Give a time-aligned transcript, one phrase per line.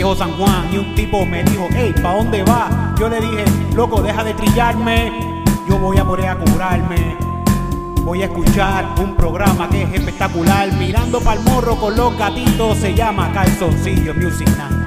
[0.00, 2.94] viejo San Juan y un tipo me dijo, hey, ¿pa' dónde va?
[2.98, 3.44] Yo le dije,
[3.74, 5.12] loco, deja de trillarme,
[5.68, 7.18] yo voy a poner a curarme.
[8.02, 12.94] Voy a escuchar un programa que es espectacular, mirando pa'l morro con los gatitos, se
[12.94, 14.79] llama Calzoncillo Music Night.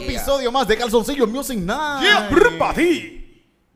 [0.00, 2.06] Otro episodio más de Calzoncillo Music Night.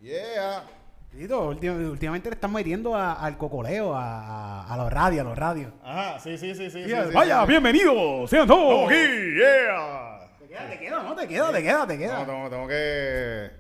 [0.03, 0.65] Yeah.
[1.11, 5.25] Tito, últim- últimamente le están metiendo a- al cocoleo, a, a, a los radios, a
[5.29, 5.73] los radios.
[5.85, 6.83] Ajá, sí, sí, sí, sí.
[6.83, 7.47] sí, Yeah, sí, Vaya, sí.
[7.49, 8.91] bienvenidos, sean todos.
[8.91, 10.29] Estamos aquí, yeah.
[10.41, 12.27] Te queda, te queda, no te queda, te queda, te No, queda.
[12.27, 13.51] tengo, tengo que.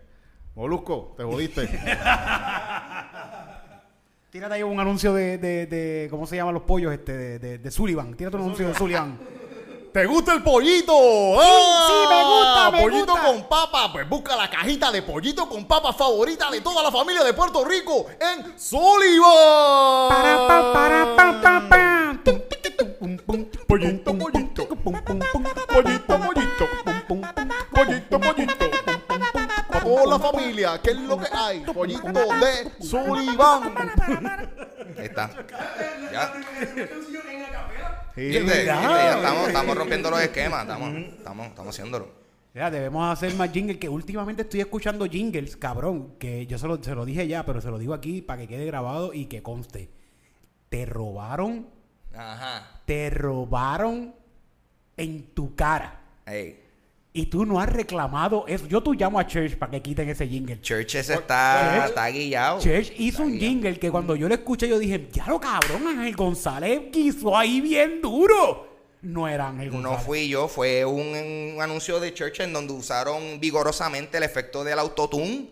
[0.56, 1.69] Molusco, te jodiste.
[4.30, 6.92] Tírate ahí un anuncio de, de, de- ¿cómo se llaman los pollos?
[6.92, 8.14] Este, de, de, de Sullivan.
[8.14, 9.16] Tírate un anuncio de Sullivan.
[9.94, 10.93] ¿Te gusta el pollito?
[11.41, 11.87] ¡Ah!
[11.87, 13.27] sí, me gusta, me Pollito gusta.
[13.28, 13.93] con papa.
[13.93, 17.65] Pues busca la cajita de pollito con papa favorita de toda la familia de Puerto
[17.65, 20.09] Rico en Sullivan.
[20.09, 22.19] Para, pa, para, pa, pa, pa.
[22.25, 23.47] Tum, tiqui, tum, pum, pum.
[23.69, 24.66] Pollito, pollito.
[24.66, 25.44] tum, pum, pum, pum.
[25.72, 26.69] Pollito, pollito.
[26.84, 27.49] Pum, pum, pum.
[27.71, 28.71] Pollito, pollito.
[29.69, 31.60] Para toda la familia, ¿qué es lo que hay?
[31.60, 33.72] Pollito de Sullivan.
[34.99, 35.31] Ahí está.
[36.12, 36.33] Ya.
[38.14, 38.80] Sí, Viste, viste, ya.
[38.82, 40.62] ya estamos, estamos rompiendo los esquemas.
[40.62, 42.08] Estamos, estamos, estamos haciéndolo.
[42.54, 46.80] Ya, debemos hacer más jingles, que últimamente estoy escuchando jingles, cabrón, que yo se lo,
[46.80, 49.42] se lo dije ya, pero se lo digo aquí para que quede grabado y que
[49.42, 49.91] conste.
[50.69, 51.66] Te robaron,
[52.16, 52.80] Ajá.
[52.84, 54.15] te robaron
[54.97, 56.00] en tu cara.
[56.27, 56.60] Ey.
[57.16, 58.66] Y tú no has reclamado eso.
[58.66, 60.61] Yo tú llamo a Church para que quiten ese jingle.
[60.61, 62.59] Church ese está, Church- está guillado.
[62.61, 63.49] Church hizo Está un guillado.
[63.53, 67.61] jingle que cuando yo lo escuché yo dije, ya lo cabrón, Ángel González quiso ahí
[67.61, 68.66] bien duro.
[69.03, 69.97] No era Ángel González.
[69.99, 74.65] No fui yo, fue un, un anuncio de Church en donde usaron vigorosamente el efecto
[74.65, 75.51] del autotune.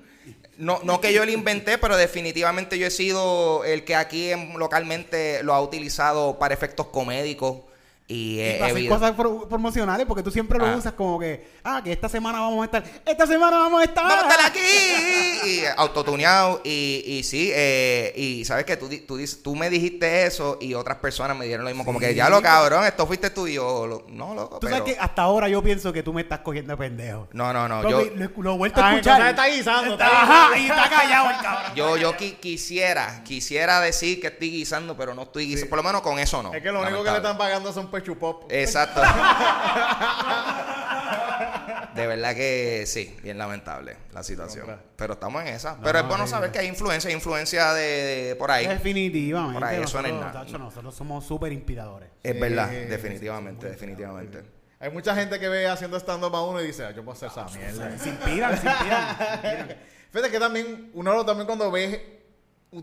[0.58, 4.58] No, no que yo lo inventé, pero definitivamente yo he sido el que aquí en-
[4.58, 7.58] localmente lo ha utilizado para efectos comédicos.
[8.08, 10.76] Y, Y eh, hacer evident- cosas pro- promocionales, porque tú siempre lo Ah.
[10.76, 14.04] usas como que, ah, que esta semana vamos a estar, esta semana vamos a estar.
[14.04, 14.60] Vamos a estar aquí.
[15.44, 16.60] Y autotuneado.
[16.64, 20.74] Y, y sí, eh, y sabes que tú, tú, dices- tú me dijiste eso y
[20.74, 21.84] otras personas me dieron lo mismo.
[21.84, 23.86] Como que ya lo cabrón, esto fuiste tú y yo.
[23.86, 24.58] lo- no, loco.
[24.60, 27.28] Tú pero- sabes que hasta ahora yo pienso que tú me estás cogiendo de pendejo.
[27.32, 27.82] No, no, no.
[27.82, 29.30] Lo, Yo, lo- lo he vuelto a Ángel escuchar.
[29.30, 31.72] Está guisando, está Ajá, y está callado el cabrón.
[31.74, 35.70] yo, yo qui- quisiera, quisiera decir que estoy guisando, pero no estoy guisando.
[35.70, 36.52] Por lo menos con eso no.
[36.54, 38.50] Es que lo único que le están pagando son pechupop.
[38.50, 39.00] Exacto.
[41.94, 44.66] De verdad que sí, bien lamentable la situación.
[44.96, 45.76] Pero estamos en esa.
[45.82, 47.82] Pero es bueno saber que hay influencia, hay influencia de,
[48.28, 48.66] de por ahí.
[48.66, 49.54] Definitivamente.
[49.54, 50.44] Por ahí, eso no es nosotros, nada.
[50.46, 52.08] tacho, nosotros somos súper inspiradores.
[52.22, 54.42] Es Sí, verdad, definitivamente, definitivamente.
[54.80, 57.28] Hay mucha gente que ve haciendo stand-up a uno y dice, ah, yo puedo hacer
[57.28, 57.98] esa mierda.
[57.98, 59.16] Se inspiran, se inspiran.
[59.18, 59.76] se inspiran.
[60.10, 62.22] Fíjate que también, uno también cuando ve,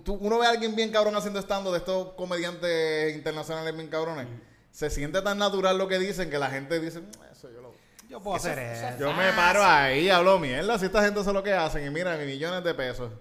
[0.03, 4.27] tú- uno ve a alguien bien cabrón haciendo stand-up de estos comediantes internacionales bien cabrones,
[4.71, 7.73] se siente tan natural lo que dicen que la gente dice, "Mm, eso yo lo...
[8.09, 8.87] Yo puedo hacer eso.
[8.99, 11.89] Yo me paro ahí y hablo mierda, si esta gente es lo que hacen y
[11.91, 13.11] mira, millones de pesos.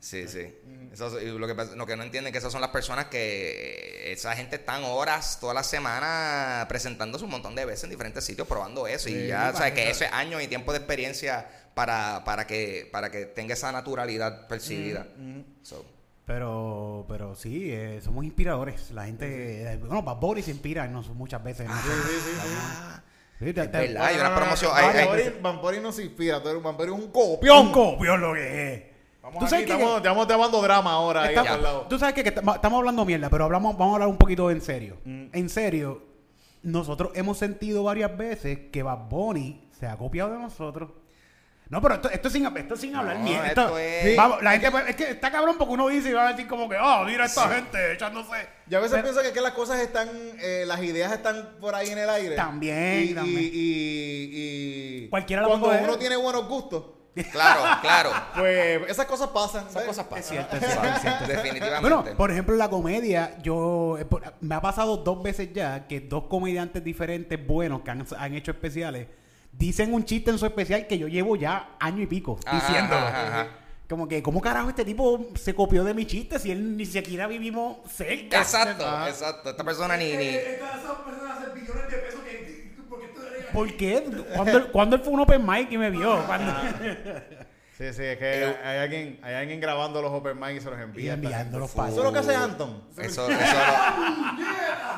[0.00, 0.54] Sí, sí.
[0.92, 3.06] Eso, y lo, que, pasa- lo que no entienden es que esas son las personas
[3.06, 8.24] que esa gente están horas toda la semana presentándose un montón de veces en diferentes
[8.24, 9.08] sitios probando eso.
[9.10, 12.88] Y ya, o sea, que eso es años y tiempo de experiencia para, para que
[12.90, 15.06] para que tenga esa naturalidad percibida.
[15.62, 15.84] So,
[16.26, 18.90] Pero, pero sí, eh, somos inspiradores.
[18.90, 21.68] La gente, eh, bueno, Bad Bunny se inspira en nosotros muchas veces.
[21.68, 21.74] ¿no?
[23.38, 24.72] Sí, te- Es te- verdad, hay una promoción.
[24.74, 27.70] hay- hay- no se inspira, tú eres- es un Un copión.
[27.70, 28.82] copión lo que es.
[29.22, 31.86] Vamos ¿Tú aquí, sabes que- estamos, estamos llamando drama ahora ahí Estamos- lado.
[31.88, 34.50] Tú sabes que, que estamos estamos hablando mierda, pero hablamos, vamos a hablar un poquito
[34.50, 34.96] en serio.
[35.04, 35.26] Mm.
[35.32, 36.02] En serio,
[36.62, 40.90] nosotros hemos sentido varias veces que Bad Bunny se ha copiado de nosotros.
[41.68, 43.48] No, pero esto, esto sin, esto sin hablar No, mierda.
[43.48, 46.28] esto Esto- es- vamos, la gente, es que está cabrón porque uno dice y va
[46.28, 48.48] a decir como que, oh, mira esta gente echándose.
[48.68, 50.08] Yo a veces Pero- pienso que, es que las cosas están,
[50.40, 52.36] eh, las ideas están por ahí en el aire.
[52.36, 53.40] También, Y, también.
[53.42, 56.84] y, y- y Cualquiera lo cuando uno tiene buenos gustos,
[57.32, 58.10] Claro, claro.
[58.36, 59.66] pues esas cosas pasan.
[59.68, 60.20] Esas cosas pasan.
[60.20, 61.26] Es cierto, es cierto, es cierto.
[61.26, 61.80] Definitivamente.
[61.80, 64.06] Bueno, por ejemplo, en la comedia, yo eh,
[64.40, 68.50] me ha pasado dos veces ya que dos comediantes diferentes buenos que han, han hecho
[68.52, 69.06] especiales
[69.58, 73.06] dicen un chiste en su especial que yo llevo ya año y pico Ajá, diciéndolo.
[73.06, 73.48] ajá, ajá.
[73.88, 77.26] Como que, ¿cómo carajo este tipo se copió de mi chiste si él ni siquiera
[77.28, 78.38] vivimos cerca?
[78.38, 79.06] Exacto, Ah.
[79.08, 79.50] exacto.
[79.50, 80.30] Esta persona ni, ni
[83.52, 84.02] ¿Por qué?
[84.34, 86.18] ¿Cuándo, él- cuándo él fue un open mic y me vio?
[87.76, 90.70] Sí, sí, es que Eh, hay alguien, hay alguien grabando los open mic y se
[90.70, 91.12] los y envía.
[91.12, 92.82] enviándolos Eso para es lo que hace Anton.
[92.96, 93.54] Eso, eso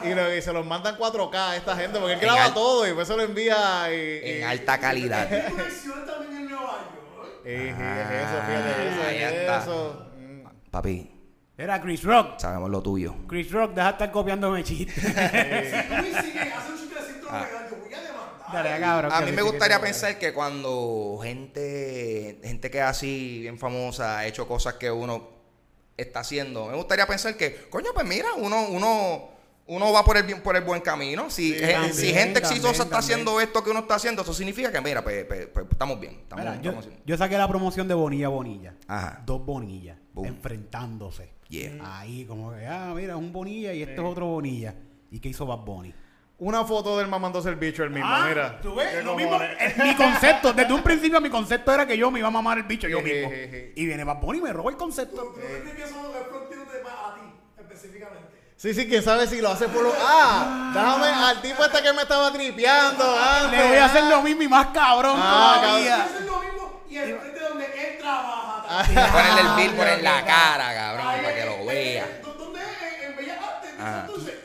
[0.02, 2.44] lo- Y, lo- y se los mandan 4K a esta gente porque él En graba
[2.44, 5.28] al- todo y pues se lo envía y, y- en alta calidad.
[5.28, 5.40] y- y-
[7.50, 9.58] es eso, fíjate, eso, ahí es está.
[9.62, 10.06] eso.
[10.70, 11.10] Papi,
[11.56, 12.38] Era Chris Rock.
[12.38, 13.14] sabemos lo tuyo.
[13.26, 15.02] Chris Rock, deja de estar copiándome chistes.
[18.52, 19.12] Dale, cabrón.
[19.12, 24.26] A mí me gustaría pensar que cuando gente, gente que es así, bien famosa, ha
[24.26, 25.28] hecho cosas que uno
[25.96, 29.30] está haciendo, me gustaría pensar que, coño, pues mira, uno, uno,
[29.66, 31.28] uno va por el bien, por el buen camino.
[31.28, 32.98] Si, Sí, también, si gente también, exitosa está también.
[32.98, 36.12] haciendo esto que uno está haciendo, eso significa que, mira, pues, pues- pues estamos bien.
[36.22, 37.00] Estamos, Mira, yo, estamos bien.
[37.04, 38.74] yo saqué la promoción de Bonilla Bonilla.
[38.86, 39.22] Ajá.
[39.26, 39.96] Dos Bonillas.
[40.14, 40.26] Boom.
[40.26, 41.30] Enfrentándose.
[41.48, 41.78] Yeah.
[41.98, 44.74] Ahí, como que, ah, mira, es un Bonilla y este es otro Bonilla.
[45.10, 45.92] ¿Y qué hizo Bad Bunny?
[46.40, 48.54] Una foto del mamándose el bicho el mismo, mira.
[48.58, 49.04] Ah, ¿tú ves?
[49.04, 49.56] Lo mismo, cojones.
[49.60, 52.58] eh, mi concepto, desde un principio mi concepto era que yo me iba a mamar
[52.58, 53.28] el bicho yo mismo.
[53.74, 55.34] Y viene Bad Bunny y me roba el concepto.
[58.56, 59.92] Sí, sí, quién sabe si lo hace por lo.
[60.00, 63.04] Ah, déjame al tipo este que me estaba tripeando.
[63.18, 63.58] antes.
[63.58, 66.08] Le voy a hacer lo mismo y más cabrón Ah, todavía.
[69.12, 72.06] Ponerle el billboard en la cara, cabrón, para que lo vea.
[73.80, 74.06] Ajá.
[74.06, 74.37] Al lado.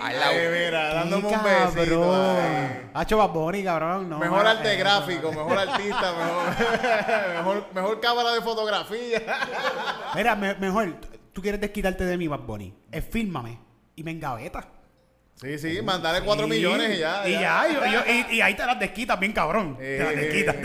[0.00, 2.00] Ay, mira, dándome un besito.
[2.00, 2.36] cabrón.
[2.40, 2.90] ay.
[2.94, 4.08] Ha hecho Bad Bunny, cabrón.
[4.08, 9.22] No, Mejor arte eh, gráfico, mejor artista, mejor, mejor, mejor cámara de fotografía.
[10.14, 10.94] Mira, me- mejor,
[11.32, 12.74] tú quieres desquitarte de mí, Bad Bunny.
[13.10, 13.58] Fírmame
[13.96, 14.66] y me engaveta.
[15.34, 17.28] Sí, sí, mandarle 4 Sí, millones y ya.
[17.28, 19.76] Y ya, y, y- y- y ahí te las desquitas bien cabrón.
[19.80, 20.56] Eh, te las desquitas.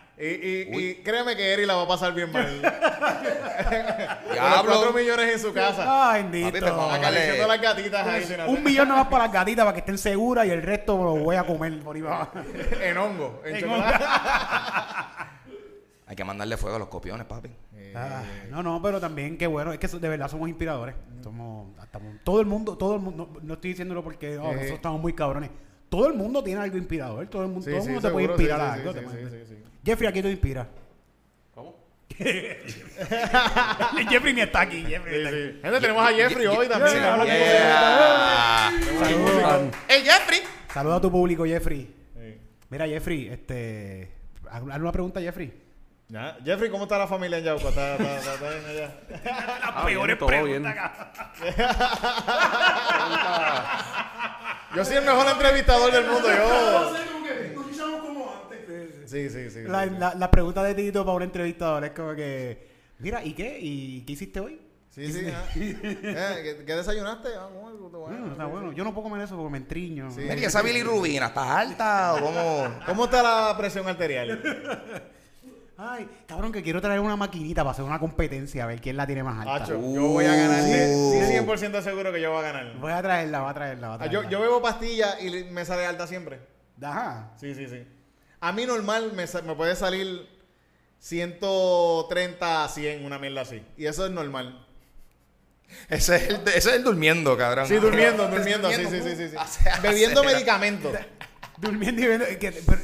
[0.20, 2.60] y, y, y créeme que Eri la va a pasar bien mal.
[4.32, 4.72] Diablo.
[4.74, 6.10] 4 millones en su casa.
[6.12, 6.76] Ay, bendito.
[6.76, 8.24] Papi, Acariciando las gatitas ahí.
[8.24, 11.04] sin Un millón nomás para las gatitas para que estén seguras y el resto me
[11.04, 12.32] lo voy a comer por ahí abajo.
[12.82, 14.04] En hongo, en, En chocolate.
[16.06, 17.50] Hay que mandarle fuego a los copiones, papi.
[17.94, 20.94] Ah, no, no, pero también qué bueno, es que de verdad somos inspiradores.
[21.22, 24.54] Somos, estamos- todo el mundo, todo el mundo, no, no estoy diciéndolo porque oh, Eh.
[24.54, 25.50] nosotros estamos muy cabrones.
[25.90, 28.12] Todo el mundo tiene algo inspirador, todo el mundo, Sí, todo el sí, mundo te
[28.12, 29.10] puede seguro, sí, inspirar sí, a sí, algo.
[29.10, 29.62] sí, sí, sí, sí.
[29.84, 30.68] Jeffrey, ¿a qué te inspira?
[31.54, 31.76] ¿Cómo?
[34.10, 35.14] Jeffrey ni está aquí, Jeffrey.
[35.14, 35.36] Sí, está aquí.
[35.52, 35.60] sí.
[35.62, 36.92] Gente, tenemos a Jeffrey hoy también.
[36.92, 38.70] Sí, Yeah.
[39.00, 39.74] Saludos.
[39.88, 40.40] ¡Hey, Jeffrey!
[40.72, 41.92] Saluda a tu público, Jeffrey.
[42.14, 42.38] Sí.
[42.68, 44.10] Mira, Jeffrey, este.
[44.50, 45.52] Haz haz una pregunta, Jeffrey.
[46.10, 46.36] Ya.
[46.44, 47.68] Jeffrey, ¿cómo está la familia en Yauco?
[47.68, 48.90] ¿Está, está, está, está bien allá?
[49.74, 50.74] Las peores todo preguntas,
[51.40, 51.54] bien.
[54.76, 56.92] Yo soy el mejor entrevistador del mundo, yo.
[59.06, 59.62] Sí, sí, sí.
[59.64, 59.96] La, sí, sí.
[59.98, 62.68] la, la pregunta de Tito para un entrevistador es como que.
[63.00, 63.58] Mira, ¿y qué?
[63.60, 64.60] ¿Y qué hiciste hoy?
[64.90, 65.26] Sí, sí.
[65.34, 65.44] ah.
[65.54, 67.28] Eh, ¿qué, qué desayunaste?
[67.36, 68.72] Ah, bueno, bueno, Mm, está bueno.
[68.72, 70.10] Yo no puedo comer eso porque me entriño.
[70.10, 70.20] Sí.
[70.20, 72.68] Mira, ¿y esa bilirrubina está alta o cómo?
[72.86, 74.40] ¿Cómo está la presión arterial?
[75.82, 79.06] Ay, cabrón, que quiero traer una maquinita para hacer una competencia a ver quién la
[79.06, 79.66] tiene más alta.
[79.66, 80.60] Yo voy a ganar.
[80.62, 81.12] Uh.
[81.12, 82.74] Sí, 100% seguro que yo voy a ganar.
[82.78, 84.30] Voy a traerla, voy a traerla, voy a Ah, yo, traerla.
[84.30, 86.40] yo bebo pastillas y me sale alta siempre.
[86.82, 87.30] Ajá.
[87.40, 87.86] Sí, sí, sí.
[88.40, 90.28] A mí normal me, me puede salir
[90.98, 93.62] 130 a 100, una mierda así.
[93.78, 94.66] Y eso es normal.
[95.88, 97.66] Ese es el, ese es el durmiendo, cabrón.
[97.66, 98.70] Sí, durmiendo, durmiendo.
[98.70, 99.36] Sí, sí, sí, sí.
[99.82, 100.92] Bebiendo medicamentos.
[101.56, 102.80] Durmiendo y que- pero-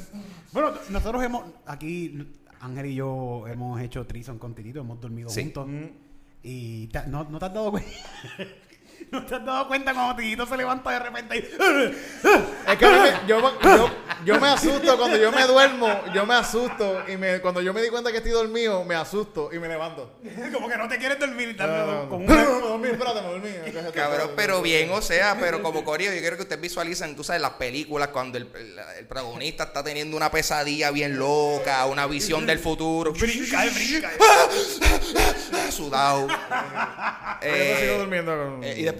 [0.52, 1.44] bueno, nosotros hemos.
[1.66, 2.32] Aquí,
[2.66, 5.42] Ángel y yo hemos hecho trison con Titito, hemos dormido Sí.
[5.42, 5.68] juntos.
[6.42, 7.90] Y ta- no, no te has dado cuenta.
[9.12, 11.40] ¿No te has dado cuenta cuando Titito se levanta de repente y...
[12.70, 13.90] Es que a mí me- yo, yo,
[14.24, 17.80] yo me asusto cuando yo me duermo, yo me asusto y me, cuando yo me
[17.80, 20.18] di cuenta que estoy dormido, me asusto y me levanto.
[20.52, 21.54] Como que no te quieres dormir.
[21.56, 22.66] No, no, no.
[22.68, 23.48] dormí, espérate, me dormí.
[23.64, 27.22] Entonces, Cabrón, pero bien, o sea, pero como Corio, yo quiero que ustedes visualicen, tú
[27.22, 32.06] sabes, las películas cuando el, el- el protagonista está teniendo una pesadilla bien loca, una
[32.08, 33.12] visión del futuro.
[33.12, 34.10] Brinca, eh, brinca.
[35.70, 36.26] Sudado.
[36.28, 36.34] Yo
[37.42, 38.64] Eh, sigo durmiendo con...
[38.64, 38.95] eh, y después-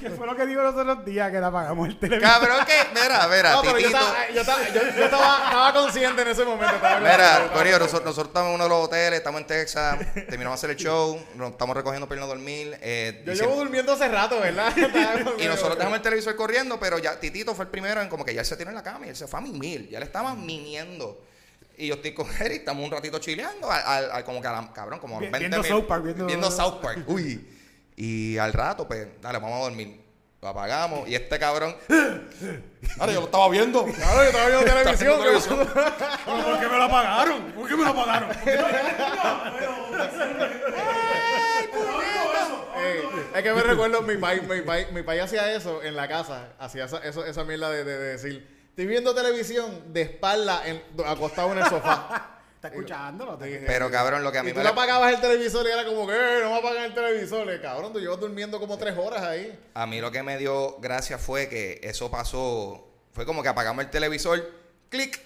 [0.00, 2.28] Que fue lo que digo los otros días que le apagamos el teléfono.
[2.30, 6.22] cabrón, que, mira, mira, No, pero yo, estaba, yo, estaba, yo, yo estaba, estaba consciente
[6.22, 6.76] en ese momento.
[7.00, 7.50] Mira.
[7.52, 10.70] Corio, nosotros, nosotros estamos en uno de los hoteles, estamos en Texas, terminamos de hacer
[10.70, 12.78] el show, nos estamos recogiendo para irnos a dormir.
[12.80, 14.72] eh, Yo llevo durmiendo hace rato, ¿verdad?
[15.38, 18.34] Y nosotros dejamos el televisor corriendo, pero ya Titito fue el primero en como que
[18.34, 20.34] ya se tiró en la cama y él se fue a mimir, ya le estaba
[20.34, 21.24] mimiendo.
[21.76, 24.52] Y yo estoy con y estamos un ratito chileando, al, al- al- como que a
[24.52, 27.56] la, cabrón, como a los Vi- 20 viendo South Park, viendo- South Park, uy.
[28.02, 30.00] Y al rato, pues, dale, vamos a dormir.
[30.40, 31.76] Lo apagamos y este cabrón.
[32.98, 33.84] Ahora yo lo estaba viendo.
[33.94, 35.18] Claro, yo estaba viendo televisión.
[35.22, 35.70] viendo que-
[36.24, 37.42] ¿Pero ¿Por qué me lo apagaron?
[37.52, 38.30] ¿Por qué me lo apagaron?
[42.82, 43.02] Eh,
[43.34, 46.54] es que me recuerdo, mi país, mi país, mi país hacía eso en la casa,
[46.58, 50.82] hacía esa, eso, esa mierda de, de- de decir, estoy viendo televisión de espalda en-
[51.04, 52.39] acostado en el sofá.
[52.60, 53.38] ¿Está escuchándolo?
[53.38, 55.82] Te- Pero cabrón, lo que a mí Y tú me apagabas el televisor y era
[55.86, 57.50] como que, "Eh, no me apagan el televisor.
[57.50, 59.58] Eh, cabrón, tú llevas durmiendo como tres horas ahí.
[59.72, 62.86] A mí lo que me dio gracia fue que eso pasó.
[63.14, 64.46] Fue como que apagamos el televisor,
[64.90, 65.18] clic,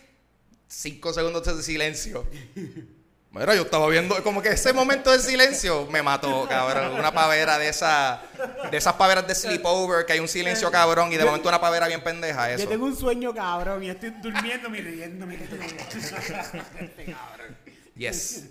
[0.68, 2.24] cinco segundos de silencio.
[3.34, 6.94] Mira, yo estaba viendo, como que ese momento de silencio me mató, cabrón.
[6.94, 8.22] Una pavera de esa,
[8.70, 11.88] de esas paveras de sleepover, que hay un silencio cabrón y de momento una pavera
[11.88, 12.68] bien pendeja, Yo eso.
[12.68, 15.38] tengo un sueño cabrón y estoy durmiendo y riéndome.
[17.96, 18.48] Yes.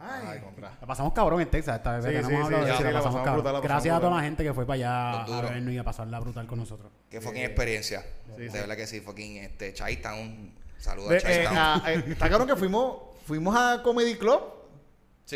[0.00, 0.40] Ay.
[0.60, 2.04] La pasamos cabrón en Texas esta vez.
[2.04, 2.50] Sí, sí, sí,
[2.82, 3.34] la la pasamos cabrón.
[3.34, 4.16] brutal, la pasamos Gracias a toda brutal.
[4.16, 6.90] la gente que fue para allá a vernos y a pasarla brutal con nosotros.
[7.08, 8.04] Qué fucking experiencia.
[8.36, 8.58] Sí, de sí.
[8.58, 10.52] verdad que sí, fucking este, Chaytown.
[10.78, 11.56] Saludos De- a eh, Chaytown.
[11.56, 14.61] ah, eh, está claro que fuimos, fuimos a Comedy Club.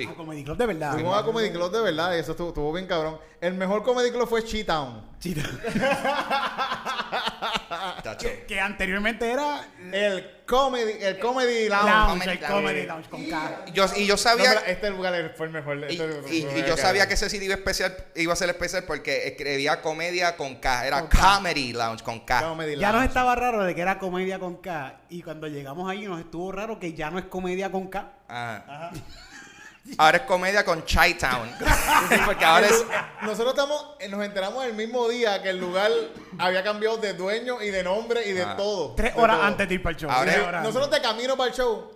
[0.02, 0.08] Sí.
[0.10, 0.92] Ah, Comedy Club de verdad.
[0.92, 3.18] Fuimos a Comedy Club de verdad y eso estuvo, estuvo bien cabrón.
[3.40, 5.04] El mejor Comedy Club fue Cheetown.
[8.02, 8.28] Tacho.
[8.48, 11.90] que anteriormente era El Comedy, el Comedy Lounge.
[11.90, 13.64] Lounge, el Comedy Lounge con K.
[13.72, 14.50] Yo, y yo No, sabía.
[14.54, 15.78] pero este lugar fue el mejor.
[15.78, 18.32] Y, este fue y- el y yo mejor sabía que ese sitio iba, especial, iba
[18.32, 20.86] a ser especial porque escribía comedia con K.
[20.86, 21.34] Era Con K.
[21.36, 22.42] Comedy Lounge con K.
[22.48, 23.08] Comedy Ya nos Lounge.
[23.08, 25.00] estaba raro de que era comedia con K.
[25.10, 28.12] Y cuando llegamos ahí nos estuvo raro que ya no es comedia con K.
[28.28, 28.90] Ah.
[29.98, 31.50] Ahora es comedia con Chi-Town.
[32.26, 32.84] porque ahora es.
[33.22, 35.90] Nosotros estamos, eh, nos enteramos el mismo día que el lugar
[36.38, 38.56] había cambiado de dueño y de nombre y de Ah.
[38.56, 38.94] todo.
[38.94, 39.46] Tres De horas todo.
[39.46, 40.10] antes de ir para el show.
[40.10, 41.92] Ahora Tres es- horas Nosotros de camino para el show.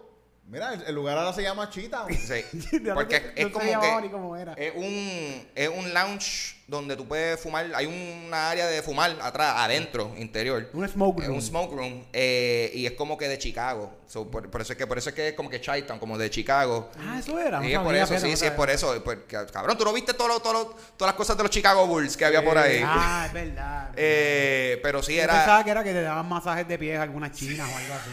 [0.47, 2.13] Mira, el, el lugar ahora se llama Cheetown.
[2.13, 2.81] Sí.
[2.95, 4.01] Porque es, es no como que.
[4.03, 4.53] ni cómo era.
[4.55, 7.67] Es un, es un lounge donde tú puedes fumar.
[7.75, 10.71] Hay una área de fumar atrás, adentro, interior.
[10.73, 11.35] Un smoke room.
[11.35, 12.05] un smoke room.
[12.13, 13.93] eh, y es como que de Chicago.
[14.07, 16.19] So, por, por eso es que, por eso es que es como que Chi-Town, como
[16.19, 16.91] de Chicago.
[16.99, 17.59] Ah, eso era.
[17.61, 19.05] no Sí, es por eso, sí, no sí, es por eso.
[19.05, 20.65] Porque, cabrón, tú no viste todo lo- todo lo-
[20.97, 22.83] todas las cosas de los Chicago Bulls que había por ahí.
[22.85, 23.91] Ah, es verdad.
[23.97, 25.35] Eh, pero sí Yo era.
[25.35, 28.11] pensaba que era que te daban masajes de pies algunas chinas o algo así.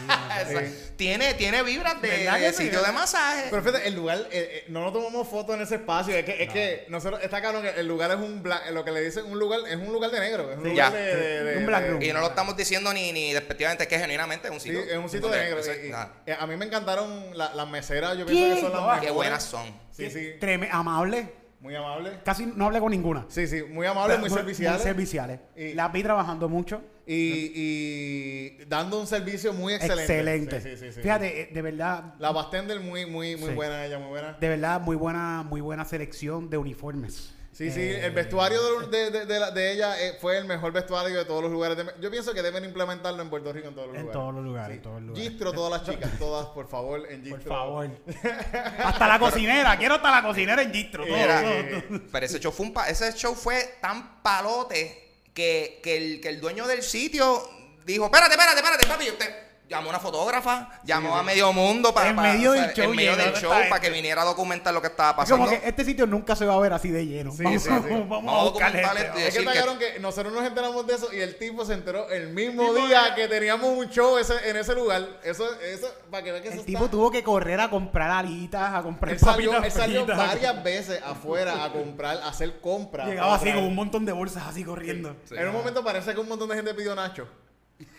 [0.54, 0.92] no sé.
[0.96, 3.46] Tiene, tiene vibras de, ¿Verdad que de sitio de masaje.
[3.50, 6.14] Pero fíjate, el lugar, eh, eh, no nos tomamos fotos en ese espacio.
[6.14, 8.40] Es que, es que nosotros, está cabrón que el lugar es un
[8.72, 10.50] lo que le dicen un lugar, es un lugar de negro.
[10.50, 10.70] Es un Sí.
[10.70, 10.98] lugar Ya.
[10.98, 12.02] de, de- de- Un black de- room.
[12.02, 14.84] y no lo estamos diciendo ni, ni despectivamente, es que genuinamente es un Sí, sitio.
[14.84, 15.58] es un sitio de negro.
[15.60, 18.70] Ese- y- y- eh, a mí me encantaron la- las meseras, yo pienso que son
[18.72, 19.04] las No, mejores.
[19.06, 19.66] Qué buenas son.
[19.90, 20.32] Sí, sí.
[20.40, 21.34] Treme- amable.
[21.60, 22.20] Muy amable.
[22.24, 23.26] Casi no hablé con ninguna.
[23.28, 24.78] Sí, sí, muy amables, muy serviciales.
[24.78, 25.40] Muy serviciales.
[25.56, 26.80] Y- Las vi trabajando mucho.
[27.10, 30.02] y, y dando un servicio muy excelente.
[30.02, 30.60] Excelente.
[30.60, 31.00] Sí, sí, sí, sí.
[31.00, 33.54] Fíjate, eh, de verdad, La bartender muy, muy, muy Sí.
[33.54, 34.36] buena ella, muy buena.
[34.38, 37.34] de verdad, muy buena, muy buena selección de uniformes.
[37.58, 40.70] Sí, sí, Eh, el vestuario de, de- de la- de ella eh, fue el mejor
[40.70, 41.76] vestuario de todos los lugares.
[41.76, 44.20] de- yo pienso que deben implementarlo en Puerto Rico en todos los En lugares.
[44.20, 45.28] todos los lugares, en todos los lugares.
[45.28, 47.52] Gistro, todas las chicas, todas, por favor, en Por Gistro.
[47.52, 47.90] favor.
[48.84, 49.76] hasta la cocinera.
[49.76, 51.04] Quiero hasta la cocinera en Gistro.
[51.04, 52.00] todo, Mira, todo, todo.
[52.12, 56.28] Pero ese show fue un pa- ese show fue tan palote que, que el, que
[56.28, 57.42] el dueño del sitio
[57.84, 59.08] dijo, espérate, espérate, espérate, papi.
[59.10, 62.96] Usted llamó a una fotógrafa, llamó a medio mundo para En medio del show en
[62.96, 65.44] medio del show para que viniera a documentar lo que estaba Es pasando.
[65.46, 67.32] como que este sitio nunca se va a ver así de lleno.
[67.32, 67.74] Sí, vamos, sí, sí.
[67.90, 71.20] vamos, Vamos a buscar y Es que está que- nosotros nos enteramos de eso y
[71.20, 75.06] el tipo se enteró el mismo día que teníamos un show ese- en ese lugar.
[75.22, 78.10] Eso, eso, para que vean que eso El tipo está- tuvo que correr a comprar
[78.10, 83.06] alitas, a comprar Él salió, él salió varias veces afuera a comprar, a hacer compras.
[83.06, 85.14] Llegaba así con un montón de bolsas así corriendo.
[85.30, 87.28] En un momento parece que un montón de gente pidió Nacho.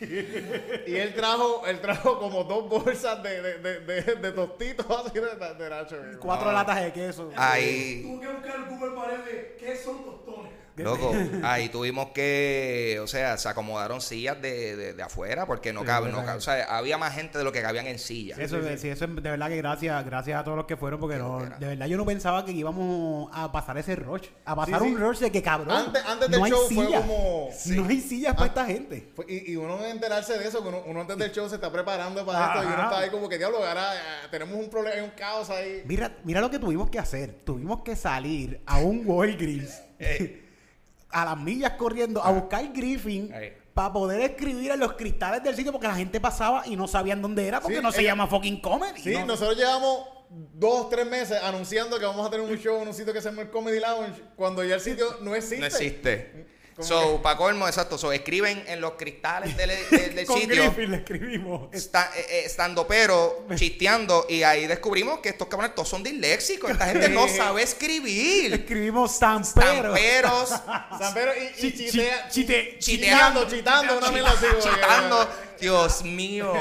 [0.02, 5.20] Y él trajo, él trajo como dos bolsas de, de, de, de, de tostitos así
[5.20, 5.98] de, de Nacho.
[6.20, 7.32] Cuatro latas de queso.
[7.36, 10.39] Ahí, Tuve que buscar en Google para ver qué son tostones.
[10.84, 15.84] Loco, ahí tuvimos que, o sea, se acomodaron sillas de, de, de afuera porque no
[15.84, 16.38] cabe, no cabe.
[16.38, 18.38] O sea, había más gente de lo que cabían en sillas.
[18.40, 21.18] Eso, sí, eso es de verdad que gracias, gracias a todos los que fueron, porque
[21.18, 24.88] no, de verdad yo no pensaba que íbamos a pasar ese rush, a pasar Sí,
[24.88, 24.94] sí.
[24.94, 25.76] un rush de que cabrón.
[25.76, 27.02] Antes- antes del no hay show fue sillas.
[27.02, 29.10] como- No hay sillas para esta gente.
[29.16, 31.72] Fue- Y, y uno enterarse de eso, que uno, uno antes del show se está
[31.72, 34.96] preparando para esto y uno está ahí como que diablo, ahora eh, tenemos un problema,
[34.98, 35.82] hay un caos ahí.
[35.86, 37.34] Mira, mira lo que tuvimos que hacer.
[37.44, 39.82] Tuvimos que salir a un Walgreens
[41.12, 43.54] a las millas corriendo a buscar Griffin Ahí.
[43.74, 47.22] para poder escribir en los cristales del sitio porque la gente pasaba y no sabían
[47.22, 49.02] dónde era porque Sí, no se llama fucking comedy.
[49.02, 50.06] Sí, no- nosotros llevamos
[50.54, 53.30] dos, tres meses anunciando que vamos a tener un show en un sitio que se
[53.30, 55.60] llama el Comedy Lounge cuando ya el sitio no existe.
[55.60, 56.46] No existe.
[56.82, 57.98] So, para colmo, exacto.
[57.98, 60.64] So, escriben en los cristales del, del- del Con sitio.
[60.64, 61.74] Griffin le escribimos.
[61.74, 66.72] Está, eh, eh, estando pero, chisteando, y ahí descubrimos que estos cabrones todos son disléxicos.
[66.72, 68.54] Esta gente no sabe escribir.
[68.54, 69.94] Escribimos Stampero.
[69.94, 70.50] Tamperos,
[70.98, 75.30] Zampero y, y Chi- chitea- chi- chite- chiteando, chitando, una que- chitando.
[75.60, 76.54] Dios mío.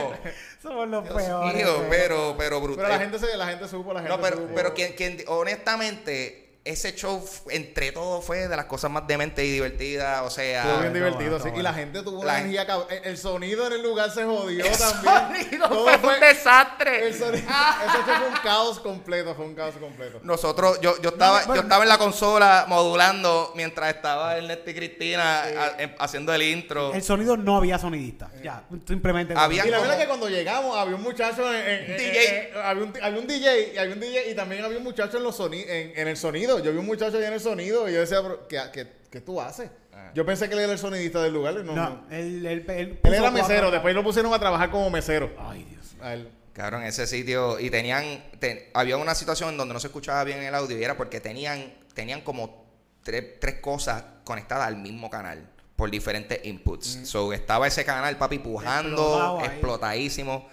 [0.60, 1.54] Somos los Dios peores.
[1.54, 2.84] mío, pero, pero brutal.
[2.86, 4.52] Pero la gente, se, la gente supo, la gente No, pero, supo.
[4.56, 9.50] pero quien, quien, honestamente, ese show, entre todos, fue de las cosas más dementes y
[9.52, 10.22] divertidas.
[10.22, 11.48] O sea, Estuvo bien todo divertido, sí.
[11.48, 14.24] todo Y la gente tuvo La- una energía el, el sonido en el lugar se
[14.24, 15.44] jodió el también.
[15.50, 17.06] sonido Todo fue un desastre.
[17.08, 17.46] El sonido,
[17.88, 20.20] eso fue un caos completo, fue un caos completo.
[20.22, 21.54] Nosotros, yo, yo estaba, bueno.
[21.56, 26.42] yo estaba en la consola modulando mientras estaba Ernesto y Cristina a- em- haciendo el
[26.42, 26.92] intro.
[26.94, 28.30] El sonido no había sonidista.
[28.42, 29.34] Ya, simplemente.
[29.36, 32.50] Había- Y la como- verdad es que cuando llegamos había un muchacho en, DJ.
[32.62, 35.22] había, un, había un DJ y había un DJ y también había un muchacho en
[35.22, 36.57] los en el sonido.
[36.58, 39.20] Yo vi un muchacho allá en el sonido y yo decía, "Pero, ¿qué, qué, qué
[39.20, 39.70] tú haces?
[39.92, 40.10] Ah.
[40.14, 41.54] Yo pensé que él era el sonidista del lugar.
[41.56, 42.04] No, No, no.
[42.10, 45.30] él, él, él, Él puso era mesero, después lo pusieron a trabajar como mesero.
[45.38, 45.94] Ay, Dios.
[46.00, 46.30] A él.
[46.52, 47.58] Cabrón, ese sitio.
[47.60, 48.04] Y tenían.
[48.38, 51.72] te- había una situación donde no se escuchaba bien el audio y era porque tenían,
[51.94, 52.66] tenían como
[53.02, 57.00] tres, tres cosas conectadas al mismo canal por diferentes inputs.
[57.04, 60.48] So estaba ese canal, papi, pujando, explotadísimo.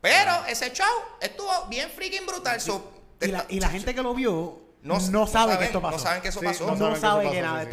[0.00, 0.86] Pero ese show
[1.20, 2.60] estuvo bien freaking brutal.
[2.60, 5.96] So, Y la, y la gente que lo vio no, no saben que esto pasó.
[5.96, 6.76] No saben que eso pasó.
[6.76, 7.64] No, saben, que, nada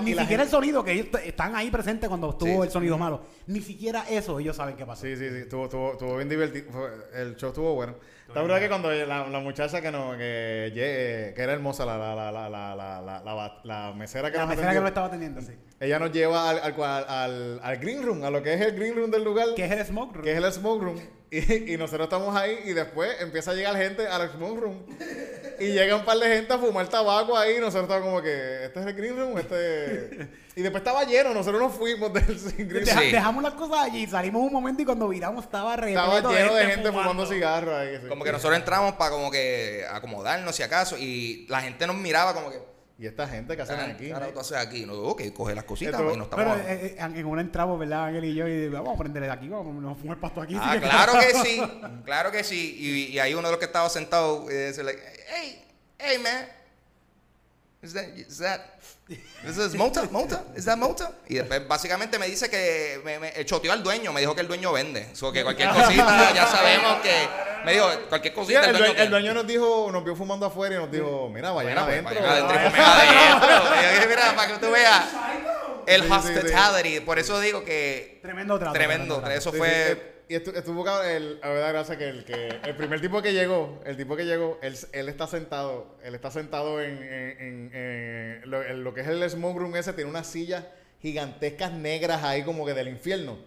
[0.00, 3.22] Ni, siquiera, el sonido, que ellos están ahí presentes cuando estuvo el sonido malo.
[3.46, 5.02] Ni siquiera eso ellos saben que pasó.
[5.02, 5.36] Sí, sí, sí.
[5.40, 6.66] Estuvo, bien divertido.
[7.14, 7.96] El show estuvo bueno.
[8.32, 12.14] ¿Te acuerdas que cuando la, muchacha que, no, que, eh, que, era hermosa, la, la,
[12.14, 15.98] la, la, la, la, la mesera que la mesera que lo estaba teniendo, sí ella
[15.98, 19.10] nos lleva al, al, al, al green room, a lo que es el green room
[19.10, 20.24] del lugar, Que es el smoke room.
[20.24, 21.00] que es el smoke room.
[21.28, 24.86] Y, y nosotros estamos ahí y después empieza a llegar gente al smoke room.
[25.58, 28.64] Y llega un par de gente a fumar tabaco ahí y nosotros estamos como que,
[28.66, 30.28] este es el green room, este...
[30.54, 32.24] Y después estaba lleno, nosotros nos fuimos del
[32.68, 33.04] green Deja- room.
[33.06, 33.12] Sí.
[33.12, 36.66] Dejamos las cosas allí, salimos un momento y cuando viramos estaba repleto Estaba lleno de
[36.66, 37.98] gente fumando cigarros ahí.
[38.08, 42.32] Como que nosotros entramos para como que acomodarnos si acaso y la gente nos miraba
[42.32, 42.58] como que
[42.98, 44.06] Y esta gente que hacen "Ah, aquí.
[44.06, 44.86] ¿qué carajo tú haces aquí?
[44.86, 46.46] No, ok, coge las cositas Esto- y no estamos...
[46.56, 48.48] Pero eh, eh, en una entramos, ¿verdad, Ángel y yo?
[48.48, 50.56] Y vamos a prenderle de aquí, vamos a fumar pasto aquí.
[50.58, 51.62] Ah, que- claro que sí,
[52.06, 52.76] claro que sí.
[52.78, 55.62] Y, y ahí uno de los que estaba sentado eh, dice, like, hey,
[55.98, 56.46] hey, man,
[57.82, 58.60] is that, is that,
[59.44, 61.12] this is Mota, Mota, is that Mota?
[61.28, 64.48] Y después básicamente me dice que me, me choteó al dueño, me dijo que el
[64.48, 65.14] dueño vende.
[65.14, 67.28] So que cualquier cosita, ya sabemos que,
[67.64, 70.74] me dijo, cualquier Sí, cosita el, el dueño el nos dijo, nos vio fumando afuera
[70.76, 72.14] y nos dijo, mira, vayan pues, adentro.
[72.22, 73.74] vayan adentro adentro.
[73.78, 75.04] Y yo dije, Mira, para que tú veas
[75.86, 76.32] el Sí, sí, sí.
[76.38, 77.00] hospitality.
[77.00, 78.72] Por eso digo que Tremendo trato.
[78.72, 79.18] tremendo.
[79.18, 79.30] trato.
[79.34, 80.15] Eso Sí, fue...
[80.28, 83.80] y estu- estuvo el, a verdad gracia que el, que el primer tipo que llegó,
[83.86, 88.50] el tipo que llegó, él, él está sentado, él está sentado en, en- en- en
[88.50, 90.64] lo, en lo que es el smoke room ese, tiene unas sillas
[91.00, 93.38] gigantescas negras ahí como que del infierno.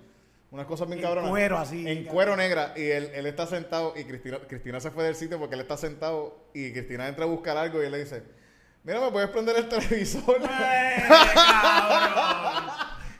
[0.52, 1.30] Unas cosas bien En cabronas.
[1.30, 2.74] cuero así, En cuero negra.
[2.76, 5.78] Y él, él está sentado y Cristina, Cristina se fue del sitio porque él está
[5.78, 8.24] sentado y Cristina entra a buscar algo y él le dice,
[8.84, 10.38] Mira, ¿me puedes prender el televisor?
[10.42, 12.59] ¡Eh, cabrón!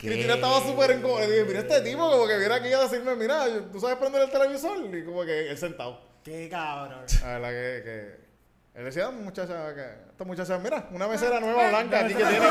[0.00, 1.20] Cristina estaba súper incómoda.
[1.20, 4.22] Le dije, mira este tipo, como que viene aquí a decirme, mira, ¿tú sabes prender
[4.22, 4.78] el televisor?
[4.94, 6.00] Y como que él sentado.
[6.24, 7.04] ¡Qué cabrón!
[7.22, 7.82] La verdad que...
[7.84, 8.30] que
[8.72, 12.42] él decía, "Ah, muchacha, que esta muchacha, mira, una mesera nueva blanca aquí que tienen.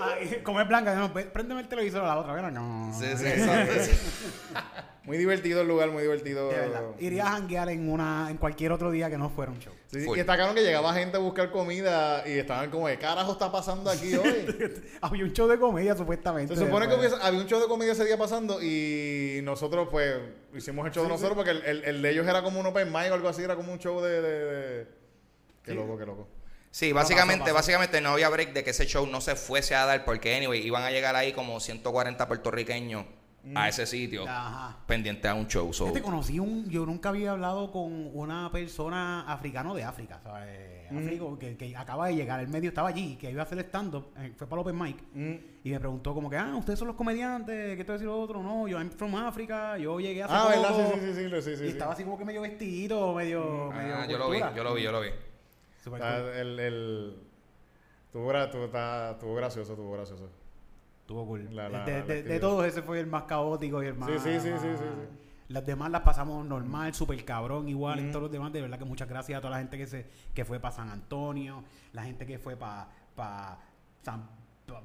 [0.00, 2.50] Ay, como es blanca, no, préndeme el televisor a la otra, ¿verdad?
[2.52, 2.92] No.
[2.98, 3.92] Sí, sí, exacto, sí.
[5.08, 6.50] muy divertido el lugar, muy divertido.
[6.50, 6.82] De verdad.
[6.98, 9.72] Iría a janguear en, una, en cualquier otro día que no fuera un show.
[9.86, 12.98] Sí, sí, y está claro que llegaba gente a buscar comida y estaban como, ¿qué
[12.98, 14.46] carajo está pasando aquí hoy?
[15.00, 16.54] Había un show de comedia, supuestamente.
[16.54, 20.14] Se supone que hubiese- había un show de comedia ese día pasando y nosotros pues
[20.54, 22.92] hicimos el show de nosotros porque el, el- el de ellos era como un open
[22.92, 24.20] mic o algo así, era como un show de...
[24.20, 24.86] de- de-
[25.64, 26.28] Qué loco, qué loco.
[26.70, 30.04] Sí, básicamente, básicamente no había break de que ese show no se fuese a dar
[30.04, 33.06] porque, anyway, iban a llegar ahí como 140 puertorriqueños
[33.54, 34.76] a ese sitio Ajá.
[34.86, 35.72] pendiente a un show.
[35.72, 40.20] so- Yo te conocí un, yo nunca había hablado con una persona africano de África,
[40.22, 40.90] ¿sabes?
[40.90, 44.06] Áfrico, que, que acaba de llegar, el medio estaba allí, que iba a hacer stand-up,
[44.18, 44.96] eh, fue para el open mic,
[45.64, 48.06] y me preguntó como que, ah, ustedes son los comediantes, ¿qué te voy a decir
[48.08, 48.42] lo otro?
[48.42, 50.68] No, yo I'm from África, yo llegué hace Ah, ¿verdad?
[50.70, 53.70] poco", Sí, sí, sí, sí, sí, sí, y estaba así como que medio vestido, medio,
[53.70, 55.08] medio Ah, yo lo vi, yo lo vi, yo lo vi.
[55.84, 56.30] Super Está cool.
[56.32, 57.16] el, el,
[58.12, 60.28] tuvo, gra- tuvo- está- tuvo gracioso, tuvo gracioso.
[61.08, 61.48] Estuvo cool.
[61.56, 64.10] La- la- de, todos ese fue el más caótico y el más...
[64.10, 65.18] Sí, sí, sí, sí, sí, sí.
[65.48, 68.52] Las demás las pasamos normal, súper cabrón, igual en todos los demás.
[68.52, 70.90] De verdad que muchas gracias a toda la gente que se que fue para San
[70.90, 73.58] Antonio, la gente que fue para pa
[74.02, 74.28] San...
[74.66, 74.82] pa-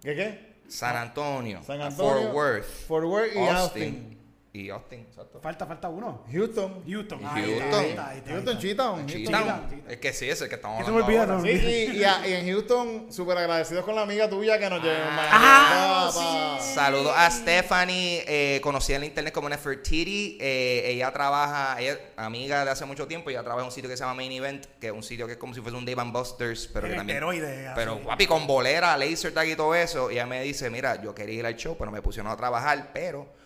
[0.00, 0.56] ¿Qué qué?
[0.66, 3.54] San Antonio, San Antonio, Fort Worth, Fort Worth y Austin.
[3.56, 4.17] Austin.
[4.58, 5.40] Y Austin, exacto.
[5.40, 6.24] Falta, falta uno.
[6.32, 6.82] Houston.
[6.86, 7.18] Houston.
[7.20, 7.50] Está, Houston.
[7.50, 8.58] ahí está, ahí está, ahí Houston, está.
[8.58, 9.06] Cheetown.
[9.06, 9.44] Cheetown.
[9.44, 9.82] Cheetown.
[9.88, 11.52] Es que sí, es el que estamos Que se me hablando olvida, ahora.
[11.52, 11.60] no.
[11.60, 14.82] Sí, y, y, a- y en Houston, súper agradecidos con la amiga tuya que nos
[14.82, 14.96] llevó.
[15.30, 20.38] Ah, pa- pa- Saludos a Stephanie, eh, conocida en internet como Nefertiti.
[20.40, 23.30] Eh, ella trabaja, ella es amiga de hace mucho tiempo.
[23.30, 25.32] Ella trabaja en un sitio que se llama Main Event, que es un sitio que
[25.32, 27.22] es como si fuese un Dave and Busters, pero que también.
[27.22, 27.40] así.
[27.74, 30.10] Pero guapi, con bolera, laser tag y todo eso.
[30.10, 32.90] Y ella me dice: Mira, yo quería ir al show, pero me pusieron a trabajar,
[32.92, 33.37] pero.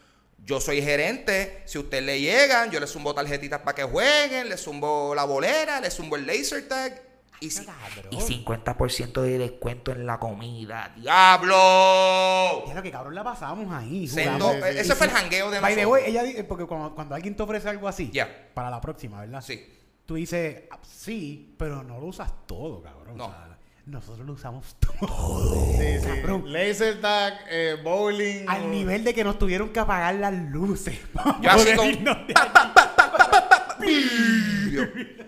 [0.44, 4.60] Yo soy gerente, si ustedes le llegan, yo les zumbo tarjetitas para que jueguen, les
[4.62, 7.00] zumbo la bolera, les zumbo el laser tag
[7.40, 7.64] y, si-
[8.10, 10.92] y 50% de descuento en la comida.
[10.96, 12.64] ¡Diablo!
[12.66, 14.06] Ya lo que cabrón la pasamos ahí.
[14.08, 14.78] Sendo- sí.
[14.78, 17.68] ese fue el jangueo de By the way, ella porque cuando, cuando alguien te ofrece
[17.68, 18.10] algo así,
[18.54, 19.42] para la próxima, ¿verdad?
[19.42, 19.64] Sí.
[20.06, 23.16] Tú dices, "Ah, sí, pero no lo usas todo, cabrón.
[23.16, 23.26] No.
[23.26, 23.51] O sea,
[23.86, 25.66] nosotros lo usamos todo.
[25.76, 26.22] Sí, sí.
[26.46, 28.48] Laser tag, eh, bowling.
[28.48, 30.98] Al nivel de que nos tuvieron que apagar las luces.
[31.42, 32.26] Yo así con-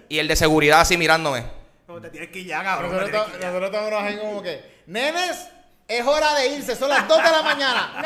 [0.09, 1.45] Y el de seguridad así mirándome.
[1.87, 2.93] Como te tienes que ir ya, cabrón.
[2.93, 3.27] Nosotros,
[3.65, 5.49] estamos ahí como que, nenes,
[5.87, 7.93] es hora de irse, son las 2 de la mañana.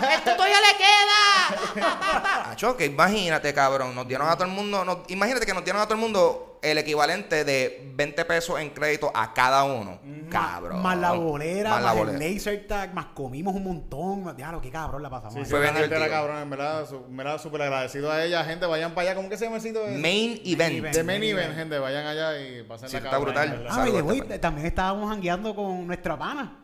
[0.00, 0.08] ¡No!
[0.08, 2.50] ¡Esto todavía le queda!
[2.50, 3.94] Acho, que imagínate, cabrón.
[3.94, 4.84] Nos dieron a todo el mundo.
[4.84, 8.70] nos- imagínate que nos dieron a todo el mundo el equivalente de 20 pesos en
[8.70, 9.98] crédito a cada uno.
[10.30, 10.82] Cabrón.
[10.82, 14.36] Más la bolera, Más más, la el laser tag, más comimos un montón.
[14.36, 15.34] Diablo, qué cabrón la pasamos.
[15.34, 16.20] Sí, Fue bien gente era divertido.
[16.22, 19.28] cabrón, en verdad, su- en verdad, súper agradecido a ella, gente, vayan para allá, ¿cómo
[19.28, 19.80] que se llama el sitio?
[19.88, 20.76] Main event.
[20.76, 20.94] event.
[20.96, 23.66] De Main Event, gente, vayan allá y pasen Sí, la está cabrón, brutal.
[23.68, 24.40] Ah, way, Estefan.
[24.40, 26.59] también estábamos jangueando con nuestra pana.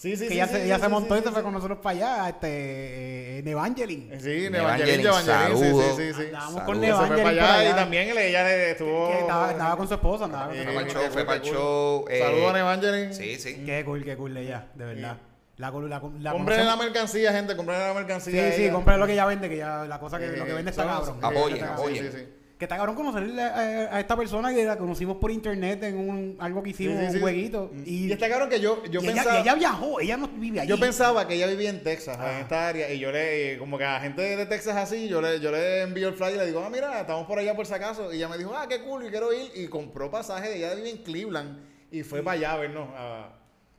[0.00, 0.34] Sí, sí, que sí.
[0.34, 1.44] ella sí, se, sí, ella sí, se montó sí, y se sí, fue sí.
[1.44, 4.18] con nosotros para allá, este, en Evangeline.
[4.18, 6.22] Sí, Evangeline, sí, sí, sí, sí.
[6.28, 9.08] Andábamos con Se fue para allá y también ella estuvo...
[9.10, 11.04] Que estaba, andaba con su esposa, andaba con su Fue para el esposa.
[11.04, 11.52] show, fue para el cool.
[11.52, 12.04] show.
[12.08, 13.12] eh, Saludos a Evangeline.
[13.12, 13.62] Sí, sí.
[13.66, 15.18] Qué cool, qué cool ella, de verdad.
[15.58, 18.52] La, la, la, la Compren la mercancía, gente, compren la mercancía.
[18.52, 20.54] Sí, sí, compren lo que ella vende, que ya la cosa que Eh, lo que
[20.54, 21.18] vende está cabrón.
[21.22, 22.10] Apoyen, apoyen.
[22.10, 22.28] Sí, sí.
[22.60, 26.36] Que está cabrón conocerle a, a esta persona que la conocimos por internet en un
[26.38, 27.14] algo que hicimos, sí, sí.
[27.16, 27.70] un jueguito.
[27.86, 29.38] Y, Y, está cabrón que yo, yo y ella, pensaba...
[29.38, 30.68] y ella viajó, ella no vive allí.
[30.68, 32.32] Yo pensaba que ella vivía en Texas, Ah.
[32.34, 35.22] en esta área, y yo le, como que a la gente de Texas así, yo
[35.22, 37.64] le, yo le envío el flyer y le digo, ah, mira, estamos por allá por
[37.66, 38.12] si acaso.
[38.12, 39.50] Y ella me dijo, ah, qué cool, y quiero ir.
[39.54, 42.88] Y compró pasaje, ella vive en Cleveland, y fue para allá a vernos.
[42.94, 43.32] a-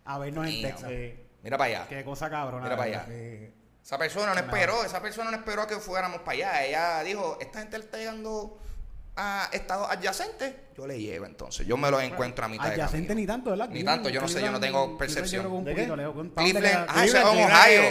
[0.05, 0.59] A vernos en.
[0.63, 0.89] Texas.
[0.89, 1.13] sí,
[1.43, 1.87] Mira para allá.
[1.87, 2.63] Qué cosa cabrona.
[2.63, 3.05] Mira para allá.
[3.07, 3.47] sí.
[3.83, 6.65] Esa persona no esperó, esa persona no esperó a que fuéramos para allá.
[6.65, 8.59] Ella dijo, esta gente le está llegando
[9.21, 10.55] a estados adyacentes.
[10.75, 11.67] Yo le llevo entonces.
[11.67, 13.21] Yo me los encuentro a mitad de Adyacente camino.
[13.21, 13.69] ni tanto, ¿verdad?
[13.69, 15.43] Ni tanto, yo no sé, yo no tengo percepción.
[15.43, 17.81] ¿De dónde Cleveland, ah, eso es en Ohio.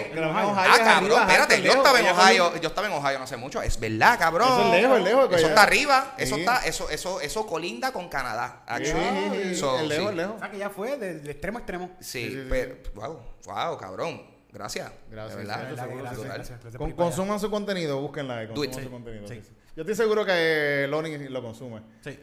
[0.57, 3.62] Ah, es cabrón, espérate, yo estaba en Ohio, yo estaba en Ohio no hace mucho.
[3.62, 4.49] Es verdad, cabrón.
[4.49, 8.09] Eso es lejos, es lejos, Eso está arriba, eso está, eso, eso, eso colinda con
[8.09, 8.64] Canadá.
[8.66, 8.99] Actually.
[8.99, 10.37] el lejos, el lejos.
[10.37, 11.90] O sea, que ya fue de, de extremo a extremo.
[12.01, 14.23] Sí, pero, wow, wow, cabrón.
[14.53, 14.90] Gracias.
[15.09, 16.97] Gracias, De verdad.
[16.97, 19.27] consuman su contenido, búsquenla Do consuman su contenido.
[19.76, 21.80] Yo estoy seguro que Lonnie lo consume.
[22.02, 22.18] Sí.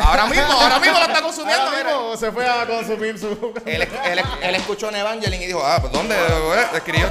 [0.00, 1.62] Ahora mismo, ahora mismo lo está consumiendo.
[1.62, 3.54] Ahora mismo se fue a consumir su...
[3.64, 6.14] Él, él, él escuchó en Evangeline y dijo, ah, pues ¿dónde?
[6.16, 7.10] Eh, Escribió.